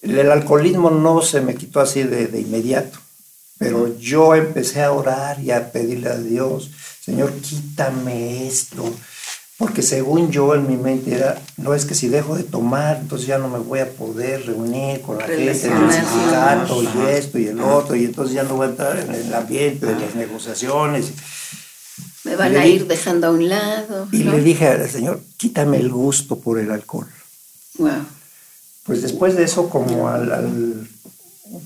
[0.01, 2.97] El alcoholismo no se me quitó así de, de inmediato,
[3.57, 6.69] pero yo empecé a orar y a pedirle a Dios,
[7.03, 8.83] Señor, quítame esto,
[9.57, 13.27] porque según yo en mi mente era, no es que si dejo de tomar, entonces
[13.27, 15.55] ya no me voy a poder reunir con la gente del
[15.91, 19.33] sindicato y esto y el otro, y entonces ya no voy a entrar en el
[19.33, 21.05] ambiente de las negociaciones.
[22.23, 24.07] Me van Le a ir dejando a un lado.
[24.11, 24.33] Y ¿no?
[24.33, 27.07] le dije al Señor, quítame el gusto por el alcohol.
[27.79, 28.05] Wow.
[28.83, 30.87] Pues después de eso, como al, al-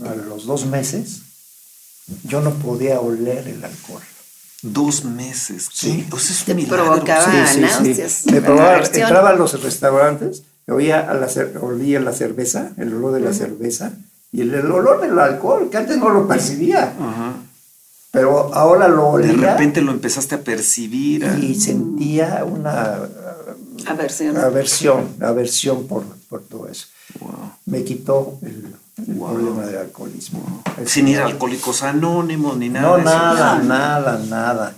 [0.07, 1.21] a los dos meses,
[2.23, 4.01] yo no podía oler el alcohol.
[4.63, 5.69] Dos meses.
[5.73, 6.05] Sí.
[6.11, 7.59] O sea, es Te provocaba Sí.
[7.61, 8.25] náuseas.
[8.27, 9.01] Me la probaba, aversión.
[9.03, 13.33] entraba a los restaurantes, oía a la, cer- olía la cerveza, el olor de la
[13.33, 13.93] cerveza,
[14.31, 16.93] y el, el olor del alcohol, que antes no lo percibía,
[18.11, 21.25] pero ahora lo De olía repente lo empezaste a percibir.
[21.41, 22.99] y sentía una
[23.87, 24.37] Aversión.
[24.37, 26.85] aversión, aversión por, por todo eso.
[27.19, 27.51] Wow.
[27.65, 28.75] Me quitó el,
[29.07, 30.63] el problema del alcoholismo.
[30.85, 32.87] Sin ir a Alcohólicos Anónimos ni nada.
[32.87, 33.11] No, de eso.
[33.11, 34.73] nada, nada, nada.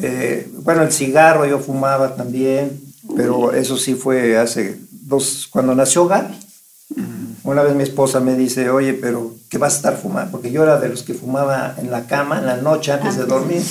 [0.00, 2.80] Eh, bueno, el cigarro yo fumaba también,
[3.16, 6.34] pero eso sí fue hace dos, cuando nació Gaby.
[7.44, 10.30] Una vez mi esposa me dice, oye, pero ¿qué vas a estar fumando?
[10.30, 13.26] Porque yo era de los que fumaba en la cama, en la noche, antes de
[13.26, 13.62] dormir.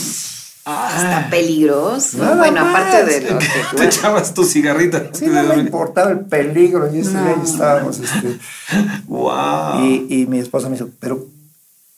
[0.66, 2.20] Ah, está peligroso.
[2.20, 3.06] Nada bueno, aparte más.
[3.08, 3.48] de lo que.
[3.78, 5.10] Te echabas tu cigarrita.
[5.14, 8.00] Sí, no me importaba el peligro, y ese día ahí estábamos.
[8.00, 8.40] este,
[9.08, 9.84] Wow.
[9.84, 11.26] y, y mi esposa me dijo, pero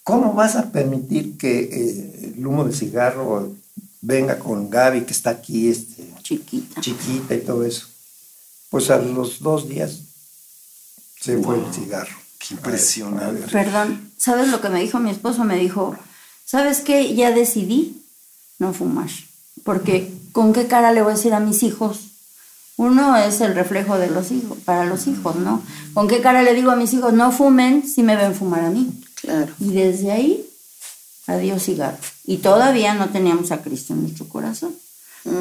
[0.03, 3.51] ¿cómo vas a permitir que eh, el humo de cigarro
[4.01, 6.81] venga con Gaby, que está aquí, este, Chiquita.
[6.81, 7.87] chiquita y todo eso?
[8.71, 9.99] Pues a los dos días
[11.21, 12.15] se fue el cigarro.
[12.39, 13.47] Qué impresionante.
[13.51, 15.43] Perdón, ¿sabes lo que me dijo mi esposo?
[15.43, 15.95] Me dijo,
[16.45, 17.15] ¿sabes qué?
[17.15, 18.01] Ya decidí
[18.59, 19.09] no fumar.
[19.63, 21.99] Porque ¿con qué cara le voy a decir a mis hijos?
[22.77, 25.61] Uno es el reflejo de los hijos, para los hijos, ¿no?
[25.93, 28.69] ¿Con qué cara le digo a mis hijos, no fumen si me ven fumar a
[28.69, 28.89] mí?
[29.21, 29.53] Claro.
[29.59, 30.45] Y desde ahí,
[31.25, 31.97] adiós cigarro.
[32.25, 34.75] Y todavía no teníamos a Cristo en nuestro corazón.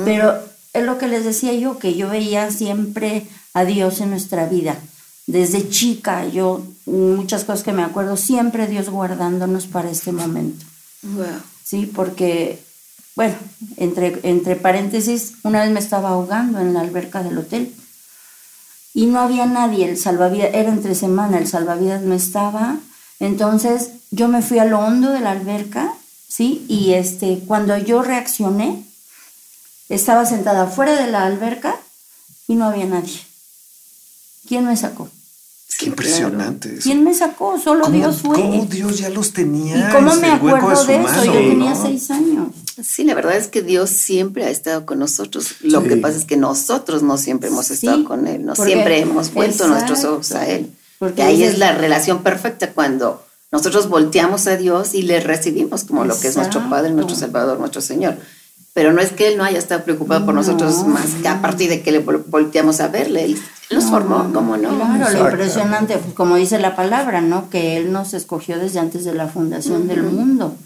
[0.04, 0.38] Pero
[0.72, 4.76] es lo que les decía yo, que yo veía siempre a Dios en nuestra vida.
[5.26, 10.64] Desde chica, yo, muchas cosas que me acuerdo, siempre Dios guardándonos para este momento.
[11.02, 11.26] Wow.
[11.62, 12.63] Sí, porque,
[13.16, 13.34] bueno,
[13.76, 17.72] entre, entre paréntesis, una vez me estaba ahogando en la alberca del hotel
[18.92, 22.78] y no había nadie, el salvavidas, era entre semana, el salvavidas no estaba,
[23.20, 25.92] entonces yo me fui a lo hondo de la alberca,
[26.28, 26.64] ¿sí?
[26.68, 28.84] Y este, cuando yo reaccioné,
[29.88, 31.76] estaba sentada fuera de la alberca
[32.48, 33.20] y no había nadie.
[34.48, 35.08] ¿Quién me sacó?
[35.78, 36.78] Qué impresionante.
[36.82, 37.58] ¿Quién me sacó?
[37.58, 38.36] Solo ¿Cómo, Dios fue.
[38.40, 39.88] cómo Dios ya los tenía?
[39.88, 41.02] ¿Y cómo me hueco acuerdo de eso?
[41.02, 41.82] mano, Yo tenía ¿no?
[41.82, 42.48] seis años.
[42.82, 45.56] Sí, la verdad es que Dios siempre ha estado con nosotros.
[45.60, 45.88] Lo Sí.
[45.88, 49.32] que pasa es que nosotros no siempre hemos Sí, estado con Él, no siempre hemos
[49.32, 50.14] vuelto nuestros Exacto.
[50.14, 50.70] ojos a Él.
[50.98, 56.04] Porque ahí es la relación perfecta cuando nosotros volteamos a Dios y le recibimos como
[56.04, 58.16] lo que es nuestro Padre, nuestro Salvador, nuestro Señor.
[58.72, 60.88] Pero no es que Él no haya estado preocupado por nosotros No.
[60.88, 63.24] más que a partir de que le vol- volteamos a verle.
[63.24, 63.38] Él
[63.70, 64.70] nos formó, ¿cómo no?
[64.96, 67.50] Claro, lo impresionante, como dice la palabra, ¿no?
[67.50, 70.56] Que Él nos escogió desde antes de la fundación del mundo.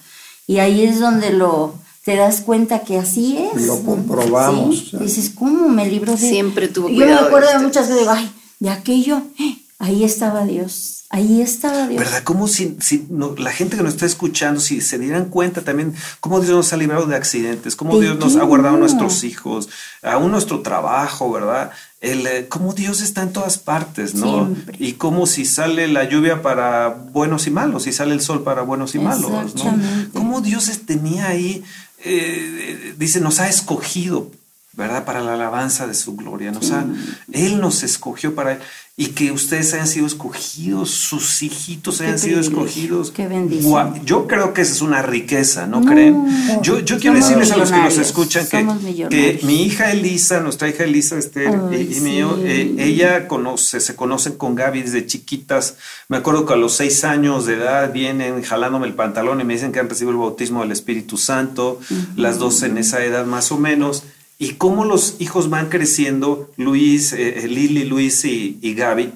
[0.46, 1.74] Y ahí es donde lo
[2.04, 3.62] te das cuenta que así es.
[3.66, 4.88] Lo comprobamos.
[4.90, 4.96] ¿Sí?
[4.98, 6.18] Dices, ¿cómo me libro de...?
[6.28, 7.66] Siempre tuvo Yo cuidado me de acuerdo de usted.
[7.66, 9.58] muchas veces, digo, ay, de aquello, ¡eh!
[9.78, 10.94] ahí estaba Dios.
[11.10, 12.00] Ahí estaba Dios.
[12.04, 12.22] ¿Verdad?
[12.22, 15.94] Como si, si no- la gente que nos está escuchando, si se dieran cuenta también
[16.20, 18.78] cómo Dios nos ha librado de accidentes, cómo ¿De Dios nos qué ha guardado a
[18.78, 19.70] nuestros hijos,
[20.02, 21.70] aún nuestro trabajo, ¿verdad?
[22.02, 24.44] El, eh, cómo Dios está en todas partes, ¿no?
[24.46, 24.76] Siempre.
[24.80, 28.60] Y como si sale la lluvia para buenos y malos, y sale el sol para
[28.62, 29.78] buenos y malos, ¿no?
[30.12, 31.64] Cómo Dios tenía ahí,
[32.04, 34.30] eh, dice, nos ha escogido,
[34.78, 35.04] ¿verdad?
[35.04, 36.50] Para la alabanza de su gloria.
[36.52, 36.86] Nos ha-
[37.32, 38.58] Él nos escogió para...
[39.00, 43.12] Y que ustedes hayan sido escogidos, sus hijitos hayan sido escogidos.
[43.12, 44.04] qué bendición.
[44.04, 46.26] Yo creo que esa es una riqueza, ¿no, No, creen?
[46.62, 48.66] Yo, yo quiero decirles a los que nos escuchan que,
[49.08, 52.42] que mi hija Elisa, nuestra hija Elisa Esther Ay, y, y mío, sí.
[52.44, 55.76] eh, ella conoce, se conocen con Gaby desde chiquitas.
[56.08, 59.54] Me acuerdo que a los seis años de edad vienen jalándome el pantalón y me
[59.54, 61.78] dicen que han recibido el bautismo del Espíritu Santo,
[62.16, 64.02] las dos en esa edad más o menos.
[64.38, 69.12] Y cómo los hijos van creciendo, Luis, eh, eh, Lili, Luis y, y Gaby,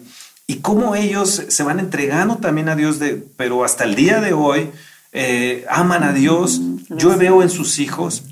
[0.48, 4.32] y cómo ellos se van entregando también a Dios, de, pero hasta el día de
[4.32, 4.70] hoy
[5.12, 6.60] eh, aman a Dios.
[6.88, 8.24] Yo veo en sus hijos,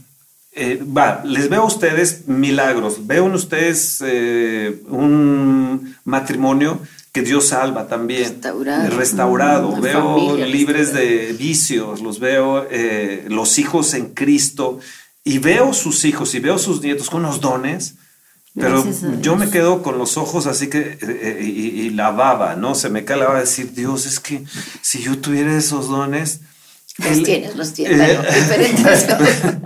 [0.53, 4.03] eh, va, les veo a ustedes milagros, veo en ustedes
[4.88, 6.80] un matrimonio
[7.12, 8.97] que Dios salva también, Restaurado.
[8.97, 9.80] restaurado.
[9.80, 14.78] Veo libres de vicios, los veo eh, los hijos en Cristo
[15.24, 17.94] y veo sus hijos y veo sus nietos con los dones.
[18.56, 18.84] Pero
[19.20, 22.74] yo me quedo con los ojos así que eh, eh, y, y la baba, ¿no?
[22.74, 24.42] Se me cae la baba de decir, Dios, es que
[24.82, 26.40] si yo tuviera esos dones,
[26.98, 28.00] Los tienes, los tienes.
[28.00, 28.18] eh.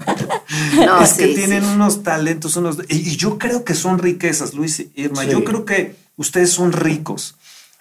[0.77, 1.71] No, es que sí, tienen sí.
[1.75, 5.23] unos talentos, unos y, y yo creo que son riquezas, Luis y Irma.
[5.25, 5.31] Sí.
[5.31, 7.37] Yo creo que ustedes son ricos.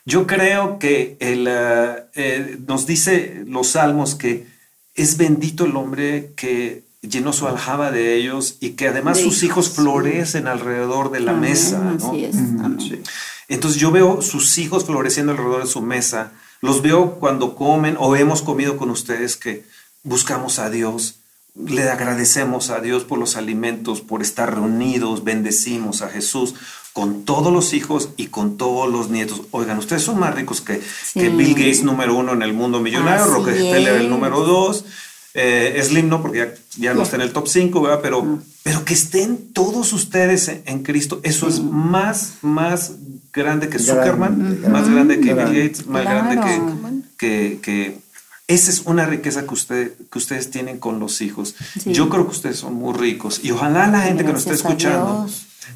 [0.05, 4.47] Yo creo que el, ah, eh, nos dice los salmos que
[4.95, 9.43] es bendito el hombre que llenó su aljaba de ellos y que además De sus
[9.43, 11.79] hijos hijos, florecen alrededor de la Amén, mesa.
[11.79, 12.09] ¿no?
[12.09, 12.35] Así es.
[12.35, 12.77] amén.
[12.79, 13.01] Sí.
[13.49, 16.31] Entonces yo veo sus hijos floreciendo alrededor de su mesa,
[16.61, 19.65] los veo cuando comen o hemos comido con ustedes que
[20.03, 21.15] buscamos a Dios,
[21.55, 26.55] le agradecemos a Dios por los alimentos, por estar reunidos, bendecimos a Jesús
[26.93, 29.41] con todos los hijos y con todos los nietos.
[29.51, 31.19] Oigan, ustedes son más ricos que, Sí.
[31.19, 34.85] que Bill Gates número uno en el mundo millonario, Rockefeller el número dos,
[35.33, 37.99] eh, Slim no, porque ya, ya no está en el top 5, ¿verdad?
[38.01, 42.93] Pero, pero que estén todos ustedes en, en Cristo, eso es más, más
[43.33, 44.69] grande que Grande, Zuckerman, grande.
[44.69, 45.51] más grande que Grande.
[45.51, 46.17] Bill Gates, más Claro.
[46.29, 48.03] grande que, que, que-
[48.45, 51.55] esa es una riqueza que, usted, que ustedes tienen con los hijos.
[51.81, 51.93] Sí.
[51.93, 55.27] Yo creo que ustedes son muy ricos y ojalá la gente que nos a escuchando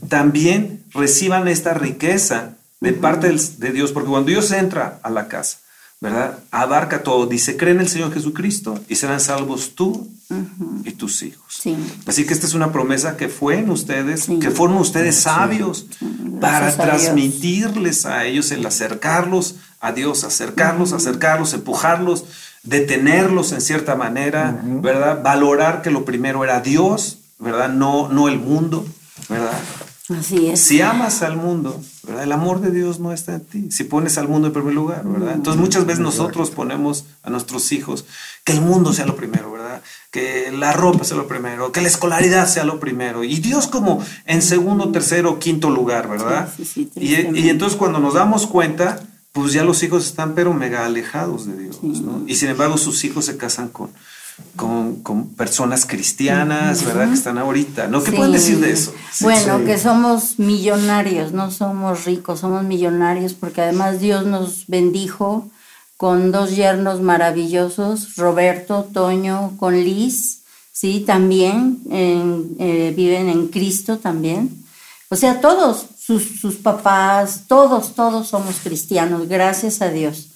[0.09, 5.59] también reciban esta riqueza de parte de Dios, porque cuando Dios entra a la casa,
[5.99, 6.39] ¿verdad?
[6.51, 10.07] Abarca todo, dice, cree en el Señor Jesucristo y serán salvos tú
[10.83, 11.45] y tus hijos.
[11.61, 11.75] Sí.
[12.05, 14.39] Así que esta es una promesa que fue en ustedes, Sí.
[14.39, 15.87] que fueron ustedes sabios
[16.41, 22.25] para a transmitirles a ellos el acercarlos a Dios, acercarlos, acercarlos, empujarlos,
[22.63, 25.21] detenerlos en cierta manera, ¿verdad?
[25.23, 27.69] Valorar que lo primero era Dios, ¿verdad?
[27.69, 28.85] No, no el mundo,
[29.29, 29.57] ¿verdad?
[30.09, 30.61] Así es.
[30.61, 32.23] Si amas al mundo, ¿verdad?
[32.23, 33.71] el amor de Dios no está en ti.
[33.71, 35.33] Si pones al mundo en primer lugar, ¿verdad?
[35.33, 38.05] Entonces muchas veces nosotros ponemos a nuestros hijos
[38.45, 39.81] que el mundo sea lo primero, ¿verdad?
[40.09, 43.25] Que la ropa sea lo primero, que la escolaridad sea lo primero.
[43.25, 46.49] Y Dios como en segundo, tercero, quinto lugar, ¿verdad?
[46.55, 49.01] Sí, sí, sí, y, y entonces cuando nos damos cuenta,
[49.33, 52.23] pues ya los hijos están pero mega alejados de Dios, ¿no?
[52.25, 53.91] Y sin embargo sus hijos se casan con,
[54.55, 57.07] con, con personas cristianas, ¿verdad?
[57.09, 58.03] Que están ahorita, ¿no?
[58.03, 58.17] ¿Qué Sí.
[58.17, 58.93] pueden decir de eso?
[59.21, 59.65] Bueno, sí.
[59.65, 65.49] que somos millonarios, no somos ricos, somos millonarios porque además Dios nos bendijo
[65.97, 73.97] con dos yernos maravillosos, Roberto, Toño, con Liz, sí, también en- eh, viven en Cristo
[73.97, 74.63] también.
[75.09, 80.27] O sea, todos, sus, sus papás, todos, todos somos cristianos, gracias a Dios.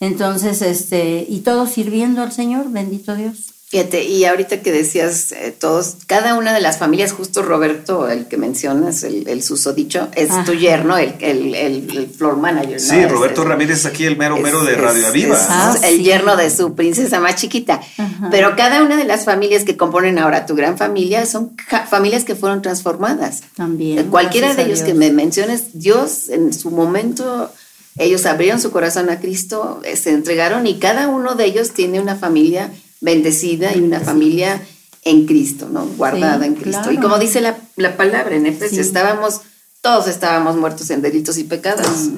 [0.00, 3.34] Entonces, este, y todos sirviendo al Señor, bendito Dios.
[3.68, 8.26] Fíjate, y ahorita que decías eh, todos, cada una de las familias, justo Roberto, el
[8.26, 10.44] que mencionas, el, el susodicho, es Ajá.
[10.44, 12.72] tu yerno, el, el, el- el floor manager.
[12.72, 12.78] ¿no?
[12.80, 15.36] Sí, Es- Roberto es- Ramírez es aquí el mero es- mero de Radio Aviva.
[15.36, 16.02] es Ah, el sí.
[16.02, 17.80] yerno de su princesa más chiquita.
[17.96, 18.28] Ajá.
[18.32, 22.24] Pero cada una de las familias que componen ahora tu gran familia son ja- familias
[22.24, 23.42] que fueron transformadas.
[23.54, 24.08] También.
[24.10, 27.52] Cualquiera de ellos que me menciones, Dios en su momento,
[28.00, 32.00] ellos abrieron su corazón a Cristo, eh, se entregaron y cada uno de ellos tiene
[32.00, 32.70] una familia
[33.00, 34.60] bendecida y una familia
[35.04, 35.86] en Cristo, ¿no?
[35.86, 36.82] Guardada Sí, en Cristo.
[36.82, 36.92] claro.
[36.92, 38.88] Y como dice la, la palabra en Efesios, Sí.
[38.88, 39.40] estábamos,
[39.80, 42.08] todos estábamos muertos en delitos y pecados,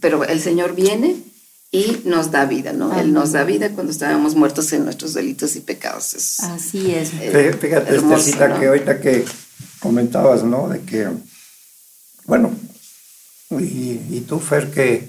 [0.00, 1.16] pero el Señor viene
[1.72, 2.92] y nos da vida, ¿no?
[2.92, 3.12] Él Amén.
[3.14, 6.14] nos da vida cuando estábamos muertos en nuestros delitos y pecados.
[6.14, 7.10] Es- Así es.
[7.20, 8.60] eh, Fí- Fíjate, hermoso, Esthercita, ¿no?
[8.60, 9.24] que ahorita que
[9.80, 10.68] comentabas, ¿no?
[10.68, 11.08] De que,
[12.26, 12.50] bueno,
[13.50, 15.08] y, y tú, Fer, que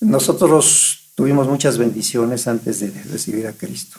[0.00, 3.98] nosotros tuvimos muchas bendiciones antes de recibir a Cristo,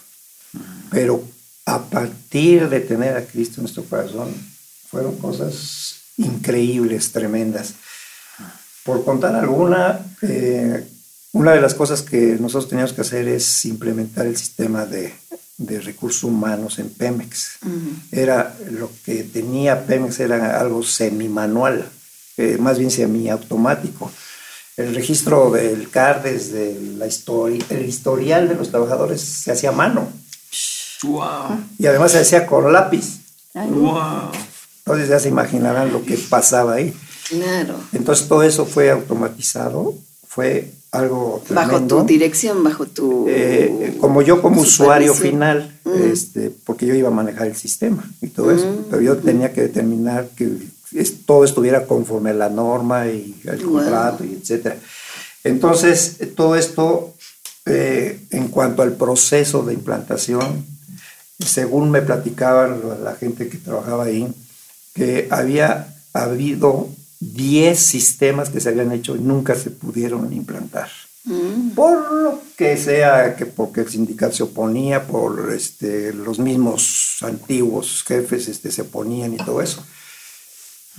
[0.89, 1.23] pero
[1.65, 4.33] a partir de tener a Cristo en nuestro corazón,
[4.89, 7.73] fueron cosas increíbles, tremendas.
[8.83, 10.87] Por contar alguna, eh,
[11.33, 15.13] una de las cosas que nosotros teníamos que hacer es implementar el sistema de,
[15.57, 17.57] de recursos humanos en Pemex.
[18.11, 21.89] Era lo que tenía Pemex era algo semimanual,
[22.37, 24.11] eh, más bien semiautomático.
[24.77, 29.73] El registro del CARDES, de la historia, el historial de los trabajadores se hacía a
[29.73, 30.07] mano
[31.03, 33.19] Wow, y además se hacía con lápiz.
[33.53, 34.31] Ay, wow.
[34.79, 36.93] Entonces ya se imaginarán lo que pasaba ahí.
[37.29, 37.75] Claro.
[37.93, 39.93] Entonces todo eso fue automatizado,
[40.27, 43.25] fue algo Bajo tu dirección, bajo tu...
[43.27, 46.11] Eh, como yo como usuario final, Mm.
[46.11, 48.85] este, porque yo iba a manejar el sistema y todo eso, Mm.
[48.89, 50.49] pero yo tenía que determinar que
[50.91, 53.71] es- todo estuviera conforme a la norma y Wow.
[53.73, 54.77] contrato y etcétera.
[55.43, 57.13] Entonces, todo esto,
[57.65, 60.65] eh, en cuanto al proceso de implantación,
[61.45, 64.27] según me platicaban la- la gente que trabajaba ahí,
[64.93, 70.89] que había habido 10 sistemas que se habían hecho y nunca se pudieron implantar.
[71.25, 71.71] Mm.
[71.71, 78.03] Por lo que sea, que porque el sindicato se oponía, por este, los mismos antiguos
[78.07, 79.83] jefes este, se oponían y todo eso.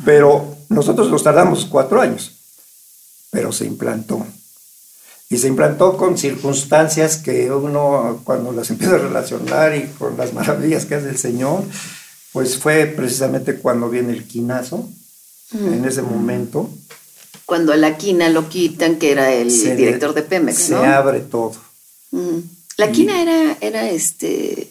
[0.05, 2.33] Pero nosotros nos tardamos cuatro años,
[3.31, 4.27] pero se implantó.
[5.31, 10.33] Y se implantó con circunstancias que uno, cuando las empieza a relacionar y con las
[10.33, 11.65] maravillas que hace el Señor,
[12.33, 14.89] pues fue precisamente cuando viene el quinazo,
[15.53, 16.71] en ese momento.
[17.47, 20.85] Cuando a la quina lo quitan, que era el se- director de Pemex, Se ¿no?
[20.85, 21.55] abre todo.
[22.11, 22.39] Mm.
[22.77, 24.71] La quina era, era este,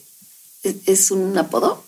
[0.64, 1.84] es, es un apodo.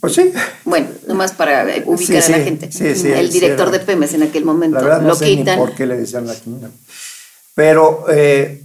[0.00, 0.30] Pues sí,
[0.64, 2.72] Bueno, nomás para eh, ubicar Sí, a la sí, gente.
[2.72, 5.58] sí, el director de Pemex en aquel momento la verdad no lo sé quitan.
[5.58, 6.70] ni por qué le decían la quina.
[7.54, 8.62] Pero eh,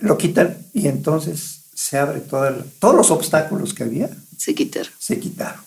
[0.00, 4.92] lo quitan y entonces se abre toda el- todos los obstáculos que había, Se quitaron.
[4.98, 5.60] se quitaron.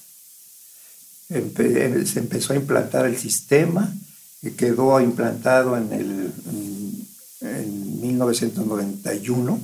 [1.29, 3.91] Empe- se empezó a implantar el sistema
[4.41, 6.31] que quedó implantado en, el,
[7.41, 9.59] en 1991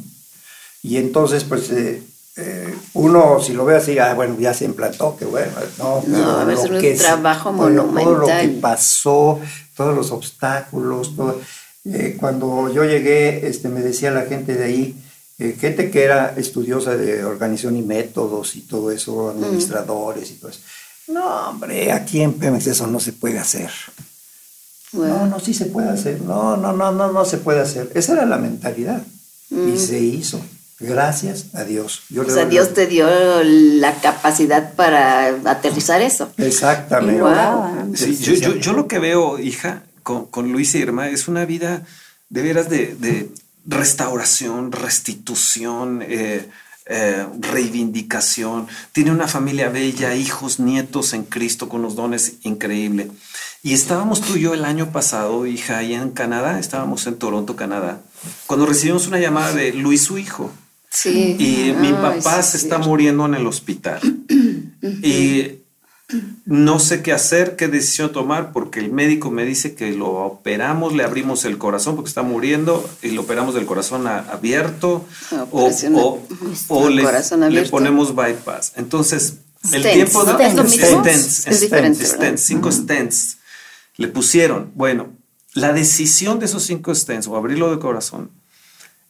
[0.81, 2.01] y entonces pues eh,
[2.41, 6.01] eh, uno si lo ve así, ah, bueno, ya se implantó, que bueno, no, No,
[6.05, 8.59] pero a veces lo un que trabajo todo lo- Todo lo que monumental.
[8.61, 9.39] pasó,
[9.75, 11.39] todos los obstáculos, todo.
[11.85, 14.95] Eh, cuando yo llegué, este, me decía la gente de ahí,
[15.39, 20.51] eh, gente que era estudiosa de organización y métodos y todo eso, administradores y todo
[20.51, 20.59] eso.
[21.07, 23.71] No, hombre, aquí en Pemex eso no se puede hacer.
[24.91, 26.21] No, no, sí se puede hacer.
[26.21, 27.91] No, no, no, no, no se puede hacer.
[27.95, 29.01] Esa era la mentalidad.
[29.51, 30.39] Y se hizo.
[30.79, 32.03] Gracias a Dios.
[32.09, 33.07] Yo O sea, doy- Dios te dio
[33.43, 36.31] la capacidad para aterrizar eso.
[36.37, 37.21] Exactamente.
[37.21, 37.95] Wow.
[37.95, 41.45] Sí, yo, yo, yo lo que veo, hija, con, con Luis y Irma, es una
[41.45, 41.83] vida
[42.29, 43.29] de veras de, de
[43.65, 46.47] restauración, restitución, eh,
[46.85, 48.67] eh, reivindicación.
[48.93, 53.11] Tiene una familia bella, hijos, nietos en Cristo con los dones increíble.
[53.61, 57.55] Y estábamos tú y yo el año pasado, hija, ahí en Canadá, estábamos en Toronto,
[57.57, 57.99] Canadá,
[58.47, 60.51] cuando recibimos una llamada de Luis, su hijo.
[60.89, 61.35] Sí.
[61.37, 63.99] Y mi papá se está muriendo en el hospital.
[65.03, 65.59] y
[66.45, 70.93] no sé qué hacer, qué decisión tomar, porque el médico me dice que lo operamos,
[70.93, 75.05] le abrimos el corazón porque está muriendo y lo operamos del corazón abierto
[75.51, 75.69] o,
[76.69, 78.73] o, le, ponemos bypass.
[78.75, 79.35] Entonces,
[79.71, 81.45] el tiempo de stents,
[82.01, 83.37] stents, cinco stents
[83.97, 84.71] le pusieron.
[84.73, 85.09] Bueno,
[85.53, 88.31] la decisión de esos cinco stents o abrirlo de corazón,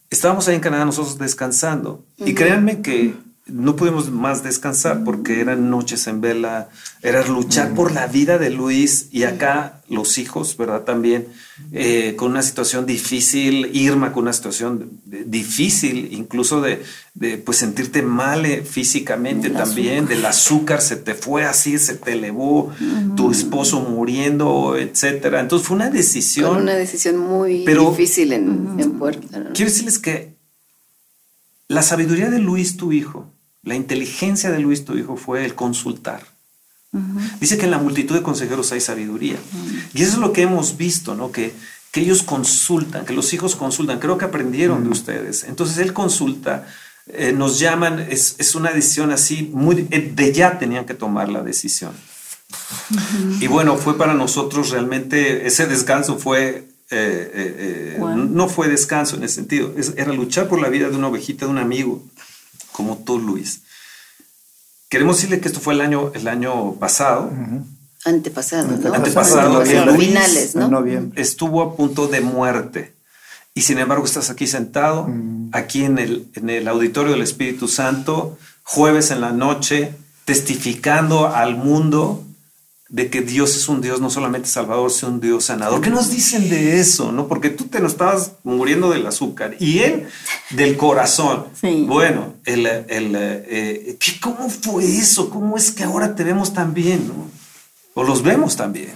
[0.09, 2.03] estábamos ahí en Canadá nosotros descansando.
[2.17, 3.13] Y créanme que
[3.51, 6.69] no pudimos más descansar porque eran noches en vela,
[7.01, 10.83] era luchar por la vida de Luis y acá los hijos, ¿verdad?
[10.83, 11.27] También
[11.71, 16.83] eh, con una situación difícil, Irma con una situación difícil, incluso de,
[17.37, 22.71] pues sentirte mal eh, físicamente también, del azúcar se te fue así, se te elevó,
[23.15, 25.39] tu esposo muriendo, etcétera.
[25.39, 26.57] Entonces fue una decisión.
[26.57, 29.27] una decisión muy difícil en, en Puerto.
[29.53, 30.39] Quiero decirles que
[31.69, 33.31] la sabiduría de Luis, tu hijo,
[33.63, 36.23] la inteligencia de Luis, tu hijo, fue el consultar.
[37.39, 39.37] Dice que en la multitud de consejeros hay sabiduría.
[39.93, 41.31] Y eso es lo que hemos visto, ¿no?
[41.31, 41.53] Que,
[41.91, 43.99] que ellos consultan, que los hijos consultan.
[43.99, 45.43] Creo que aprendieron de ustedes.
[45.43, 46.67] Entonces él consulta,
[47.07, 51.29] eh, nos llaman, es, es, una decisión así, muy eh, de ya tenían que tomar
[51.29, 51.91] la decisión.
[53.39, 59.35] Y bueno, fue para nosotros realmente, ese descanso fue eh, no fue descanso en ese
[59.35, 62.03] sentido, era luchar por la vida de una ovejita, de un amigo,
[62.71, 63.61] como tú, Luis.
[64.89, 67.31] Queremos decirle que esto fue el año, el año pasado.
[68.05, 68.93] Antepasado, ¿no?
[68.93, 70.83] Antepasado, finales, ¿no?
[71.15, 72.95] Estuvo a punto de muerte.
[73.53, 75.49] Y sin embargo estás aquí sentado, mm.
[75.51, 79.93] aquí en el, en el auditorio del Espíritu Santo, jueves en la noche,
[80.25, 82.23] testificando al mundo
[82.89, 85.79] de que Dios es un Dios no solamente salvador, sino un Dios sanador.
[85.79, 87.11] ¿Qué nos dicen de eso?
[87.11, 87.27] ¿No?
[87.27, 90.07] Porque tú te nos estabas muriendo del azúcar y él
[90.51, 91.45] del corazón.
[91.89, 95.29] Bueno, el, el, eh, ¿cómo fue eso?
[95.29, 97.07] ¿Cómo es que ahora te vemos tan bien?
[97.07, 97.29] ¿no?
[97.93, 98.93] O los vemos también.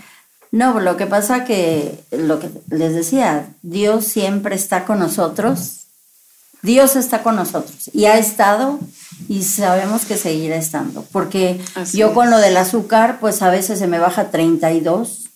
[0.52, 5.83] No, lo que pasa que, lo que les decía, Dios siempre está con nosotros.
[6.64, 8.80] Dios está con nosotros y ha estado
[9.28, 11.60] y sabemos que seguirá estando, porque
[11.94, 15.30] yo con lo del azúcar, pues a veces se me baja a 32,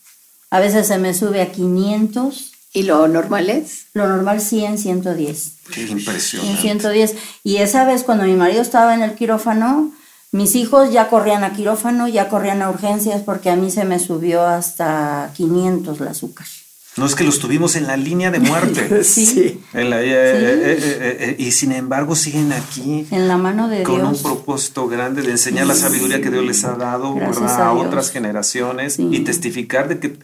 [0.50, 2.54] a veces se me sube a 500.
[2.74, 3.88] ¿Y lo normal es?
[3.94, 5.52] Lo normal 100, 110.
[5.74, 6.62] Qué impresionante.
[6.62, 7.16] 110.
[7.44, 9.92] Y esa vez cuando mi marido estaba en el quirófano,
[10.32, 14.00] mis hijos ya corrían a quirófano, ya corrían a urgencias porque a mí se me
[14.00, 16.48] subió hasta 500 el azúcar.
[16.98, 19.04] No es que los tuvimos en la línea de muerte.
[19.04, 19.62] sí.
[21.38, 23.08] y sin embargo siguen aquí.
[23.12, 26.64] En la mano de con un propósito grande de enseñar la sabiduría que Dios les
[26.64, 30.18] ha dado a, otras generaciones y testificar de que,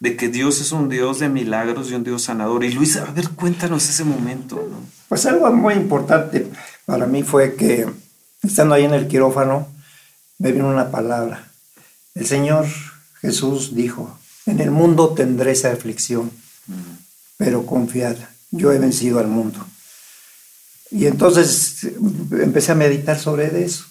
[0.00, 2.62] de que Dios es un Dios de milagros y un Dios sanador.
[2.64, 4.68] Y Luis, a ver, cuéntanos ese momento.
[5.08, 6.46] Pues algo muy importante
[6.84, 7.86] para mí fue que
[8.42, 9.68] estando ahí en el quirófano,
[10.38, 11.48] me vino una palabra.
[12.14, 12.66] El Señor
[13.20, 14.18] Jesús dijo,
[14.48, 16.30] en el mundo tendré esa aflicción,
[17.36, 18.16] pero confiad,
[18.50, 19.64] yo he vencido al mundo.
[20.90, 21.86] Y entonces
[22.32, 23.84] empecé a meditar sobre eso.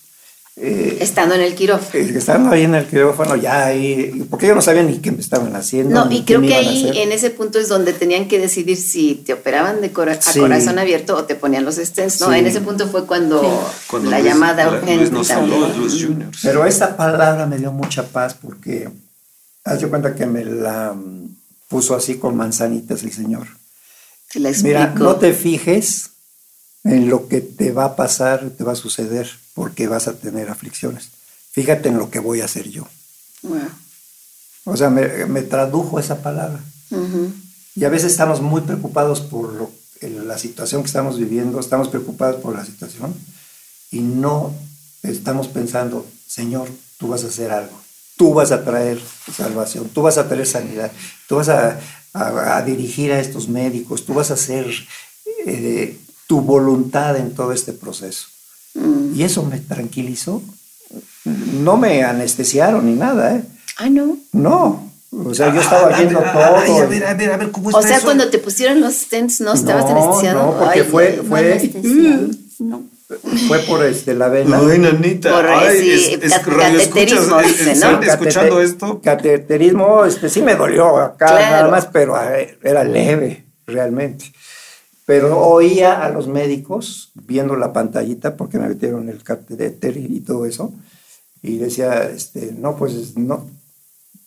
[0.60, 2.04] Eh, estando en el quirófano.
[2.04, 5.20] Eh, estando ahí en el quirófano, ya ahí, porque yo no sabía ni qué me
[5.20, 6.06] estaban haciendo.
[6.06, 9.34] No, y creo que ahí en ese punto es donde tenían que decidir si te
[9.34, 12.34] operaban de a corazón abierto o te ponían los stents, ¿no?
[12.34, 13.70] En ese punto fue cuando,
[14.04, 15.22] la llamada urgente.
[16.42, 18.90] Pero esta palabra me dio mucha paz porque
[19.68, 21.36] Haz cuenta que me la mm,
[21.68, 23.48] puso así con manzanitas el Señor.
[24.64, 26.12] Mira, no te fijes
[26.86, 30.50] en lo que te va a pasar, te va a suceder, porque vas a tener
[30.50, 31.10] aflicciones.
[31.52, 32.88] Fíjate en lo que voy a hacer yo.
[34.64, 36.64] O sea, me, tradujo esa palabra.
[37.76, 42.42] Y a veces estamos muy preocupados por lo, la situación que estamos viviendo, estamos preocupados
[42.42, 43.14] por la situación
[43.92, 44.54] y no
[45.04, 47.87] estamos pensando, Señor, tú vas a hacer algo
[48.18, 49.00] tú vas a traer
[49.36, 50.92] salvación, tú vas a traer sanidad,
[51.28, 51.80] tú vas a,
[52.66, 54.66] dirigir a estos médicos, tú vas a hacer
[55.46, 55.96] eh,
[56.26, 58.28] tu voluntad en todo este proceso.
[58.74, 59.16] Mm.
[59.16, 60.42] Y eso me tranquilizó.
[61.26, 63.44] No me anestesiaron ni nada, ¿eh?
[63.78, 64.18] Ah, no.
[64.32, 64.92] No.
[65.12, 66.34] O sea, yo estaba ah, viendo todo.
[66.34, 69.42] a ver, a ver, a ver, ¿cómo está O sea, cuando te pusieron los stents,
[69.42, 70.54] ¿no estabas anestesiado?
[70.54, 71.22] No, porque fue...
[71.28, 71.72] fue
[72.60, 72.97] no
[73.48, 74.60] fue por este, la vena.
[74.60, 75.32] Ay, nanita.
[75.32, 78.02] Por Ay, es, es, cateterismo, ¿no?
[78.02, 79.02] escuchando esto.
[79.02, 82.16] Cateterismo, este, sí me dolió acá nada más, pero
[82.64, 84.26] era leve, realmente.
[85.06, 90.46] pero oía a los médicos viendo la pantallita porque me metieron el catéter y todo
[90.46, 90.74] eso.
[91.42, 93.50] Y decía, este, no, pues no,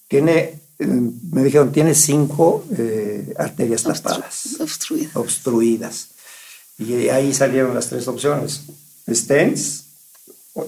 [0.09, 0.87] tiene, eh,
[1.33, 5.11] me dijeron, tiene cinco eh, arterias Obstru- tapadas, obstruida.
[5.15, 6.09] obstruidas.
[6.81, 8.63] Y ahí salieron las tres opciones.
[9.09, 9.85] Stents,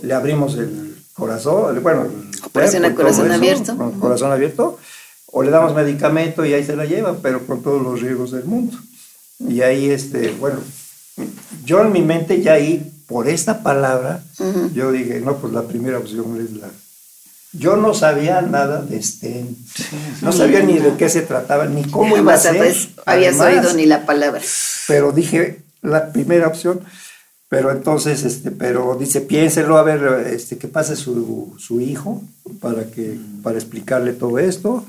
[0.02, 3.76] le abrimos el corazón, bueno, el Operación a cuerpo y todo corazón eso, abierto.
[3.76, 4.78] con corazón abierto,
[5.26, 8.44] o le damos medicamento y ahí se la lleva, pero con todos los riesgos del
[8.44, 8.76] mundo.
[9.38, 10.58] Y ahí, este, bueno,
[11.64, 14.22] yo en mi mente ya ahí, por esta palabra,
[14.74, 16.68] yo dije, no, pues la primera opción es la...
[17.54, 19.56] Yo no sabía nada de stent,
[20.22, 22.56] no sabía ni de qué se trataba, ni cómo iba a ser.
[22.56, 24.40] habías, habías Además, oído ni la palabra.
[24.88, 26.80] pero dije la primera opción,
[27.48, 32.22] pero entonces, este, pero dice, piénselo a ver, este, que pase su, su hijo
[32.60, 34.84] para que, para explicarle todo esto.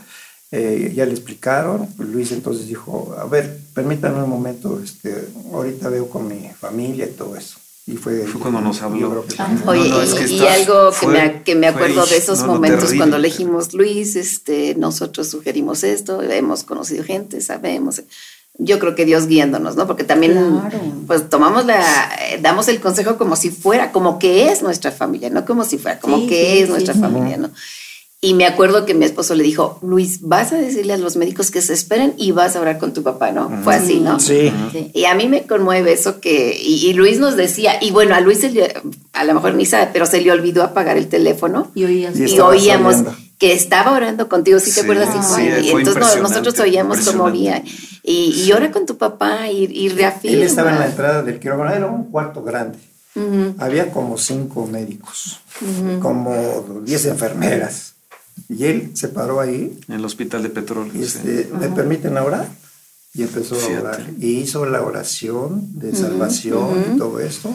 [0.56, 6.08] Eh, ya le explicaron, Luis entonces dijo, a ver, permítanme un momento, este, ahorita veo
[6.08, 7.58] con mi familia y todo eso.
[7.88, 9.26] Y fue, Fue cuando nos habló.
[9.39, 9.50] Ah.
[9.66, 12.06] Oye, No, no, es y, que y algo que, fue- me, que me fue- acuerdo
[12.06, 18.04] de esos no, momentos cuando elegimos Luis, este, nosotros sugerimos esto, hemos conocido gente, sabemos.
[18.60, 19.88] Yo creo que Dios guiándonos, ¿no?
[19.88, 20.80] Porque también, Claro.
[21.08, 21.82] pues tomamos la,
[22.30, 25.78] eh, damos el consejo como si fuera, como que es nuestra familia, no como si
[25.80, 26.99] fuera, como Sí, que sí, es sí, nuestra sí.
[26.99, 27.49] familia, ¿no?
[28.22, 31.51] Y me acuerdo que mi esposo le dijo, Luis, vas a decirle a los médicos
[31.51, 33.49] que se esperen y vas a hablar con tu papá, ¿no?
[33.66, 34.18] Fue así, ¿no?
[34.20, 34.49] Sí.
[34.72, 34.91] Sí.
[34.93, 38.22] Y a mí me conmueve eso que, y, y Luis nos decía, y bueno, a
[38.22, 38.74] Luis se le-
[39.12, 42.18] a lo mejor ni sabe, pero se le olvidó apagar el teléfono Y oías.
[42.18, 43.23] Y oíamos saliendo.
[43.44, 45.10] Que estaba orando contigo, ¿sí, Sí, te acuerdas?
[45.12, 45.24] sí, hijo?
[45.34, 47.72] fue y entonces nosotros oíamos cómo impresionante.
[48.04, 50.38] y, y ora con tu papá y, y reafirma.
[50.38, 52.78] Él estaba en la entrada del quirófano, era un cuarto grande.
[53.60, 55.39] Había como cinco médicos,
[56.02, 57.96] como diez enfermeras.
[58.50, 60.94] Y él se paró ahí En el hospital de petróleo.
[60.96, 61.18] y sí.
[61.18, 62.48] este, ¿me permiten orar?
[63.14, 63.82] Y empezó a Fíjate.
[63.82, 64.10] orar.
[64.20, 67.54] Y hizo la oración de salvación y todo esto.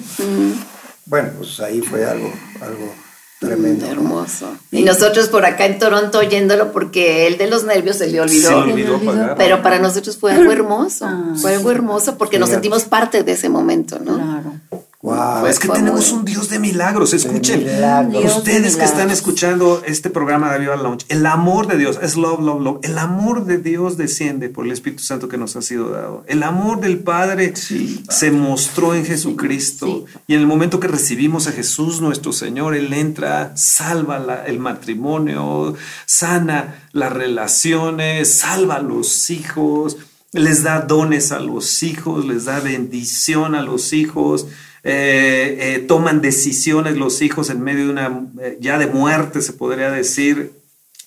[1.07, 2.31] Bueno, pues ahí fue algo,
[2.61, 2.93] algo
[3.39, 3.87] tremendo.
[3.87, 3.93] ¿no?
[3.93, 4.57] Hermoso.
[4.71, 8.49] Y nosotros por acá en Toronto oyéndolo porque él de los nervios se le olvidó.
[8.49, 9.13] Se le olvidó olvidó.
[9.13, 9.37] apagar.
[9.37, 11.07] Pero para nosotros fue algo hermoso.
[11.07, 11.35] Ah.
[11.41, 14.15] fue algo hermoso porque nos sentimos parte de ese momento, ¿no?
[14.15, 14.53] Claro.
[15.01, 15.47] Guau.
[15.47, 17.15] es que tenemos muy- un Dios de milagros.
[17.15, 18.39] Escuchen, milagros.
[18.39, 22.41] Ustedes que están escuchando este programa de Viva Launch, el amor de Dios es love,
[22.41, 22.79] love, love.
[22.83, 26.25] El amor de Dios desciende por el Espíritu Santo que nos ha sido dado.
[26.27, 29.87] El amor del Padre se mostró en Jesucristo.
[30.09, 30.19] sí.
[30.27, 34.59] Y en el momento que recibimos a Jesús, nuestro Señor, Él entra, salva la- el
[34.59, 35.77] matrimonio,
[36.07, 39.97] sana las relaciones, salva a los hijos,
[40.33, 44.47] les da dones a los hijos, les da bendición a los hijos.
[44.89, 49.53] Eh, eh, toman decisiones los hijos en medio de una eh, ya de muerte se
[49.53, 50.53] podría decir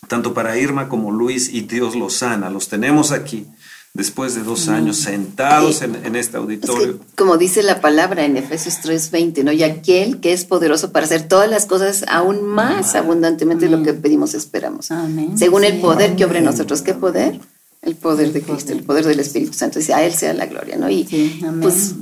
[0.07, 3.45] tanto para Irma como Luis y Dios los sana los tenemos aquí
[3.93, 8.23] después de dos años sentados en, en este Es auditorio que, como dice la palabra
[8.23, 9.51] en Efesios 3:20, ¿no?
[9.51, 13.83] Y aquel que es poderoso para hacer todas las cosas aún más abundantemente de lo
[13.83, 14.91] que pedimos, esperamos.
[14.91, 15.37] Amén.
[15.37, 16.81] Según el poder que obra en nosotros.
[16.81, 17.39] ¿Qué poder?
[17.81, 19.79] El poder de Cristo, el poder del Espíritu Santo.
[19.79, 20.89] Dice, a Él sea la gloria, ¿no?
[20.89, 21.61] Y Sí, amén.
[21.61, 21.95] pues,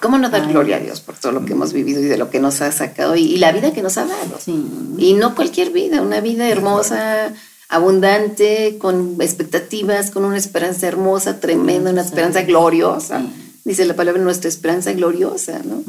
[0.00, 0.48] ¿cómo no dar Ay.
[0.48, 2.70] gloria a Dios por todo lo que hemos vivido y de lo que nos ha
[2.72, 4.38] sacado y, y la vida que nos ha dado?
[4.38, 4.64] Sí.
[4.98, 7.32] Y no cualquier vida, una vida hermosa,
[7.68, 13.22] abundante, con expectativas, con una esperanza hermosa, tremenda, una esperanza gloriosa.
[13.70, 15.84] Dice la palabra, nuestra esperanza gloriosa, ¿no?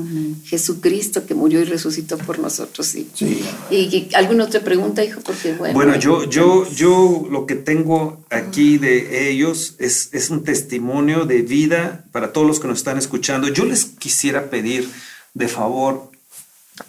[0.45, 3.09] Jesucristo que murió y resucitó por nosotros, sí.
[3.15, 3.41] Sí.
[3.71, 5.19] ¿Y, y alguna otra pregunta, hijo?
[5.21, 5.73] Porque bueno.
[5.73, 11.41] Bueno, yo, yo, yo lo que tengo aquí de ellos es, es un testimonio de
[11.41, 13.47] vida para todos los que nos están escuchando.
[13.47, 14.87] Yo les quisiera pedir
[15.33, 16.11] de favor,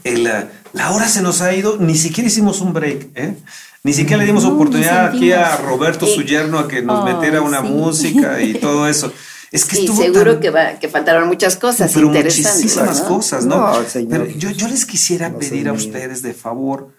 [0.05, 3.35] el, eh, la hora se nos ha ido, ni siquiera hicimos un break, ¿eh?
[3.83, 5.57] Ni siquiera le dimos No, ni oportunidad aquí a.
[5.57, 6.27] Roberto, su Sí.
[6.27, 7.69] yerno, a que nos Ay, metiera una sí.
[7.69, 9.11] música y todo eso.
[9.53, 12.63] Es que Sí, estuvo seguro tan- que, va, que faltaron muchas cosas pero interesantes.
[12.63, 13.09] muchísimas ¿no?
[13.09, 13.57] cosas, ¿no?
[13.81, 14.11] No, señor.
[14.27, 16.91] Pero yo, yo les quisiera No pedir a ustedes de favor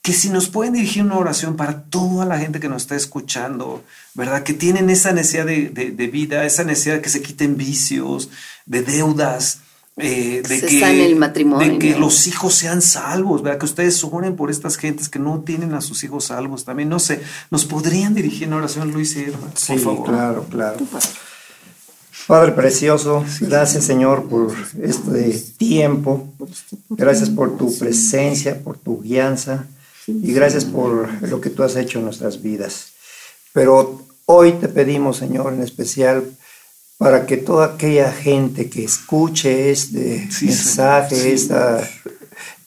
[0.00, 3.84] que si nos pueden dirigir una oración para toda la gente que nos está escuchando,
[4.14, 4.42] ¿verdad?
[4.42, 8.28] Que tienen esa necesidad de, de- de vida, esa necesidad de que se quiten vicios,
[8.66, 9.60] de deudas,
[9.98, 11.70] eh, de Se que, el matrimonio.
[11.74, 13.58] de que los hijos sean salvos, ¿verdad?
[13.60, 16.88] Que ustedes oren por estas gentes que no tienen a sus hijos salvos también.
[16.88, 19.50] No sé, ¿nos podrían dirigir una oración, Luis y Irma?
[19.54, 20.08] Sí, por favor.
[20.08, 20.78] claro, claro.
[22.26, 26.28] Padre precioso, gracias Señor por este tiempo,
[26.90, 29.66] gracias por tu presencia, por tu guianza
[30.06, 32.92] y gracias por lo que tú has hecho en nuestras vidas.
[33.52, 36.24] Pero hoy te pedimos Señor en especial
[36.96, 41.28] para que toda aquella gente que escuche este Sí, mensaje, sí.
[41.30, 41.88] esta,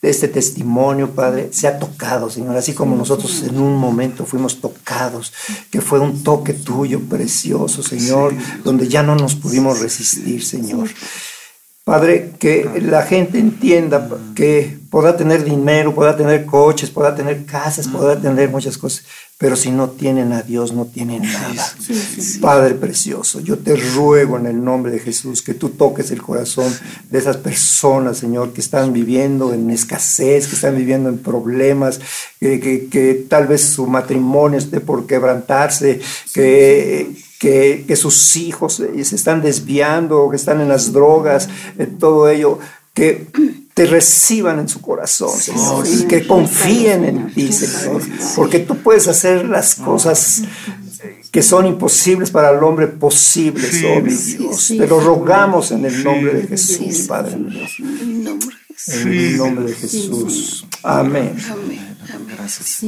[0.10, 5.34] este testimonio, Padre, sea tocado, Señor, así como nosotros en un momento fuimos tocados,
[5.72, 8.34] que fue un toque tuyo precioso, Señor,
[8.64, 10.90] donde ya no nos pudimos resistir, Señor.
[11.86, 17.88] Padre, que la gente entienda que podrá tener dinero, podrá tener coches, podrá tener casas,
[17.88, 19.06] podrá tener muchas cosas,
[19.38, 21.76] pero si no tienen a Dios, no tienen nada.
[22.42, 26.74] Padre precioso, yo te ruego en el nombre de Jesús que tú toques el corazón
[27.10, 32.00] de esas personas, Señor, que están viviendo en escasez, que están viviendo en problemas,
[32.40, 36.00] que, que tal vez su matrimonio esté por quebrantarse,
[36.34, 41.48] que que, sus hijos se están desviando, que están en las drogas,
[42.00, 42.60] todo ello,
[42.94, 43.28] que
[43.76, 48.02] te reciban en su corazón, Señor, y que confíen en ti, Señor,
[48.34, 50.44] porque tú puedes hacer las cosas
[51.30, 54.68] que son imposibles para el hombre posibles, oh mi Dios.
[54.70, 57.34] Te lo rogamos en el nombre de Jesús, Padre.
[57.34, 57.52] En
[59.10, 60.66] el nombre de Jesús.
[60.82, 61.36] Amén.
[61.52, 61.98] Amén.
[62.30, 62.80] Gracias.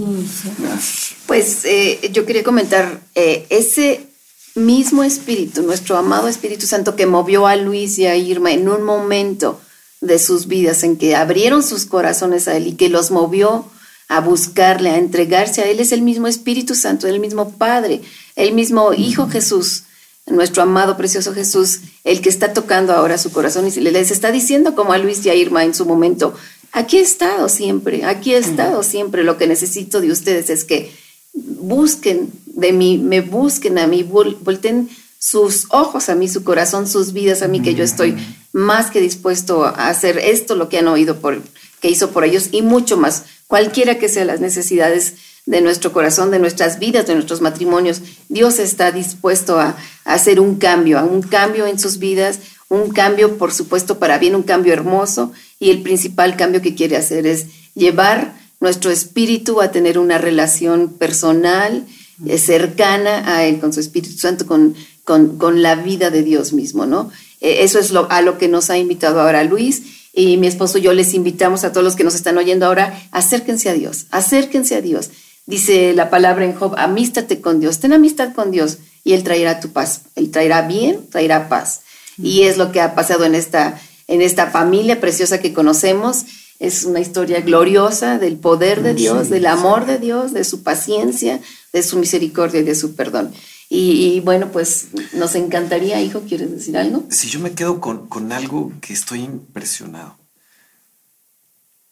[1.25, 4.07] Pues eh, yo quería comentar, eh, ese
[4.55, 8.83] mismo Espíritu, nuestro amado Espíritu Santo que movió a Luis y a Irma en un
[8.83, 9.59] momento
[10.01, 13.65] de sus vidas en que abrieron sus corazones a Él y que los movió
[14.07, 18.01] a buscarle, a entregarse a Él, es el mismo Espíritu Santo, el mismo Padre,
[18.35, 19.83] el mismo Hijo Jesús,
[20.27, 24.75] nuestro amado, precioso Jesús, el que está tocando ahora su corazón y les está diciendo
[24.75, 26.33] como a Luis y a Irma en su momento,
[26.71, 30.91] aquí he estado siempre, aquí he estado siempre, lo que necesito de ustedes es que
[31.33, 34.89] busquen de mí, me busquen a mí, volten
[35.19, 38.15] sus ojos a mí, su corazón, sus vidas a mí, que yo estoy
[38.53, 41.41] más que dispuesto a hacer esto, lo que han oído por,
[41.81, 45.15] que hizo por ellos y mucho más, cualquiera que sean las necesidades
[45.45, 50.39] de nuestro corazón, de nuestras vidas, de nuestros matrimonios, Dios está dispuesto a, a hacer
[50.39, 52.39] un cambio, a un cambio en sus vidas,
[52.69, 56.97] un cambio, por supuesto, para bien, un cambio hermoso, y el principal cambio que quiere
[56.97, 61.85] hacer es llevar nuestro espíritu a tener una relación personal,
[62.25, 64.75] eh, cercana a Él, con su Espíritu Santo, con,
[65.07, 67.09] con, la vida de Dios mismo, ¿no?
[67.39, 69.83] Eh, eso es lo, a lo que nos ha invitado ahora Luis
[70.13, 73.07] y mi esposo y yo les invitamos a todos los que nos están oyendo ahora,
[73.11, 75.09] acérquense a Dios, acérquense a Dios.
[75.45, 79.61] Dice la palabra en Job, amístate con Dios, ten amistad con Dios y Él traerá
[79.61, 81.81] tu paz, Él traerá bien, traerá paz.
[82.21, 86.25] Y es lo que ha pasado en esta, en esta familia preciosa que conocemos
[86.59, 91.39] es una historia gloriosa del poder de Dios, del amor de Dios, de su paciencia,
[91.71, 93.31] de su misericordia y de su perdón.
[93.69, 97.03] Y, bueno, pues nos encantaría, hijo, ¿quieres decir algo?
[97.09, 100.17] Sí, yo me quedo con, con algo que estoy impresionado.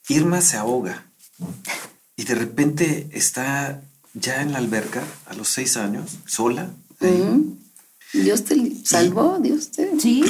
[0.08, 1.06] Irma se ahoga
[2.16, 3.82] y de repente está
[4.14, 6.72] ya en la alberca a los seis años, sola.
[8.14, 8.56] Dios te
[8.86, 10.24] salvó, Dios te sí,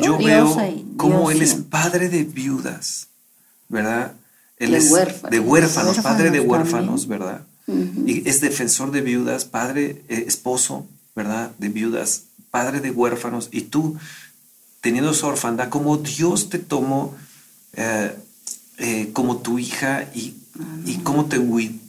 [0.00, 0.56] yo veo
[0.96, 3.08] cómo Él es padre de viudas
[3.68, 4.14] ¿verdad?
[4.56, 5.30] Él de es huérfanos.
[5.30, 7.42] de huérfanos, padre de huérfanos, ¿verdad?
[8.06, 11.52] Y es defensor de viudas, padre, eh, esposo, ¿verdad?
[11.58, 13.48] De viudas, padre de huérfanos.
[13.52, 13.96] Y tú,
[14.80, 17.14] teniendo esa orfandad, como Dios te tomó
[17.74, 18.16] eh,
[18.78, 20.34] eh, como tu hija y,
[20.86, 21.38] y cómo te,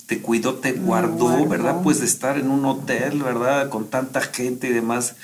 [0.05, 1.82] te cuidó, te guardó, ¿verdad?
[1.82, 3.69] Pues de estar en un hotel, ¿verdad?
[3.69, 5.15] Con tanta gente y demás.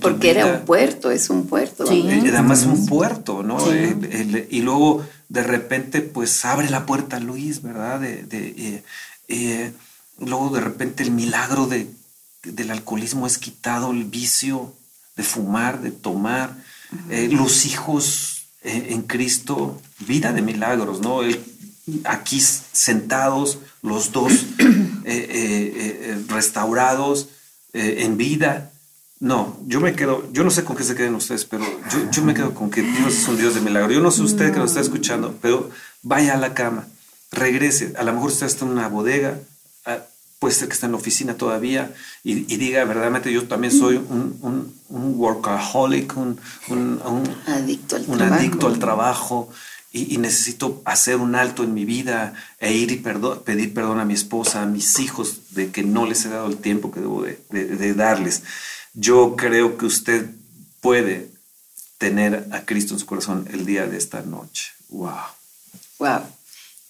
[0.00, 1.86] Porque era un puerto, es un puerto.
[1.86, 2.04] Sí.
[2.08, 3.58] Además, un puerto, ¿no?
[3.72, 8.00] y luego de repente pues abre la puerta Luis, ¿verdad?
[8.00, 8.82] De, eh,
[9.28, 9.72] eh,
[10.20, 11.90] luego de repente el milagro de,
[12.42, 14.74] del alcoholismo es quitado, el vicio
[15.16, 16.56] de fumar, de tomar,
[17.08, 21.20] eh, los hijos en Cristo, vida de milagros, ¿no?
[22.04, 24.32] aquí sentados, los dos
[26.28, 27.28] restaurados
[27.72, 28.70] en vida,
[29.20, 31.62] no, yo me quedo, yo no sé con qué se queden ustedes, pero
[32.10, 33.92] yo, me quedo con que Dios es un Dios de milagro.
[33.92, 35.68] Yo no sé usted que nos está escuchando, pero
[36.02, 36.86] vaya a la cama,
[37.30, 37.92] regrese.
[37.98, 39.38] A lo mejor usted está en una bodega,
[40.38, 41.92] puede ser que está en la oficina todavía
[42.24, 46.38] y, diga, verdaderamente yo también soy un, workaholic, un,
[47.46, 49.50] adicto al un trabajo, adicto al trabajo
[49.92, 54.14] y, necesito hacer un alto en mi vida e ir y pedir perdón a mi
[54.14, 57.94] esposa, a mis hijos, de que no les he dado el tiempo que debo de
[57.94, 58.42] darles
[58.94, 60.30] yo creo que usted
[60.80, 61.30] puede
[61.98, 64.72] tener a Cristo en su corazón el día de esta noche.
[64.88, 65.12] Wow.
[65.98, 66.22] Wow.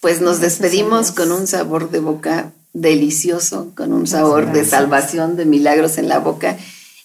[0.00, 5.44] Pues nos despedimos con un sabor de boca delicioso, con un sabor de salvación, de
[5.44, 6.56] milagros en la boca.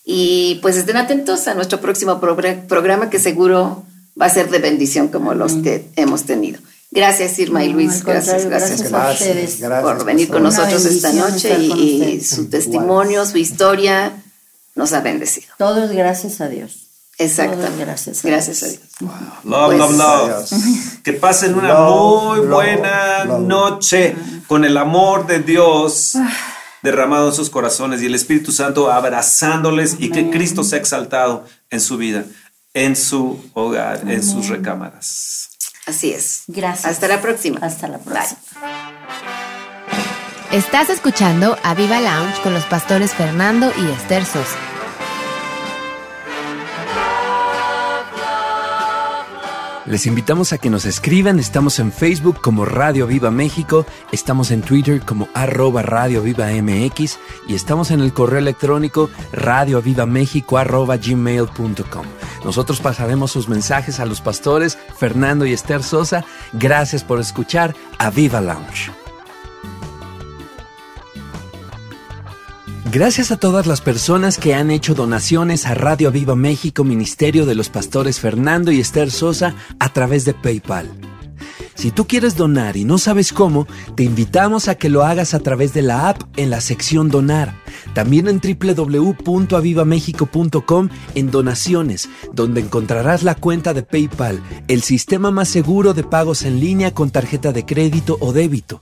[0.03, 3.83] Y pues estén atentos a nuestro próximo programa que seguro
[4.19, 6.59] va a ser de bendición como los que hemos tenido.
[6.91, 12.21] Gracias Irma y Luis, gracias, gracias, a ustedes por venir con nosotros esta noche y,
[12.21, 14.13] su testimonio, su historia
[14.75, 15.47] nos ha bendecido.
[15.57, 16.84] Todo es gracias a Dios.
[17.17, 17.57] Exacto.
[17.77, 18.81] gracias a gracias a Dios.
[19.43, 20.49] Love, love, love.
[21.03, 23.39] Que pasen una Love, muy love, buena love.
[23.41, 24.15] noche
[24.47, 26.13] con el amor de Dios
[26.81, 31.81] derramado en sus corazones y el Espíritu Santo abrazándoles y que Cristo sea exaltado en
[31.81, 32.25] su vida,
[32.73, 35.49] en su hogar, en sus recámaras.
[35.87, 36.43] Así es.
[36.47, 36.85] Gracias.
[36.85, 37.59] Hasta la próxima.
[37.61, 38.39] Hasta la próxima.
[40.51, 44.57] Estás escuchando a Viva Lounge con los pastores Fernando y Esther Sosa.
[49.85, 54.61] Les invitamos a que nos escriban, estamos en Facebook como Radio Viva México, estamos en
[54.61, 62.05] Twitter como arroba Radio Viva MX y estamos en el correo electrónico radiovivamexico arroba gmail.com.
[62.43, 66.25] Nosotros pasaremos sus mensajes a los pastores Fernando y Esther Sosa.
[66.53, 69.04] Gracias por escuchar a Viva Lounge.
[72.91, 77.55] Gracias a todas las personas que han hecho donaciones a Radio Viva México, Ministerio de
[77.55, 80.91] los Pastores Fernando y Esther Sosa, a través de PayPal.
[81.73, 85.39] Si tú quieres donar y no sabes cómo, te invitamos a que lo hagas a
[85.39, 87.53] través de la app en la sección Donar.
[87.93, 95.93] También en www.avivamexico.com en Donaciones, donde encontrarás la cuenta de PayPal, el sistema más seguro
[95.93, 98.81] de pagos en línea con tarjeta de crédito o débito.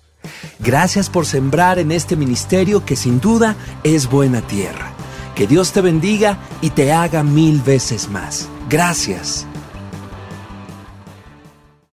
[0.59, 4.91] Gracias por sembrar en este ministerio que sin duda es buena tierra.
[5.36, 8.47] Que Dios te bendiga y te haga mil veces más.
[8.69, 9.47] Gracias.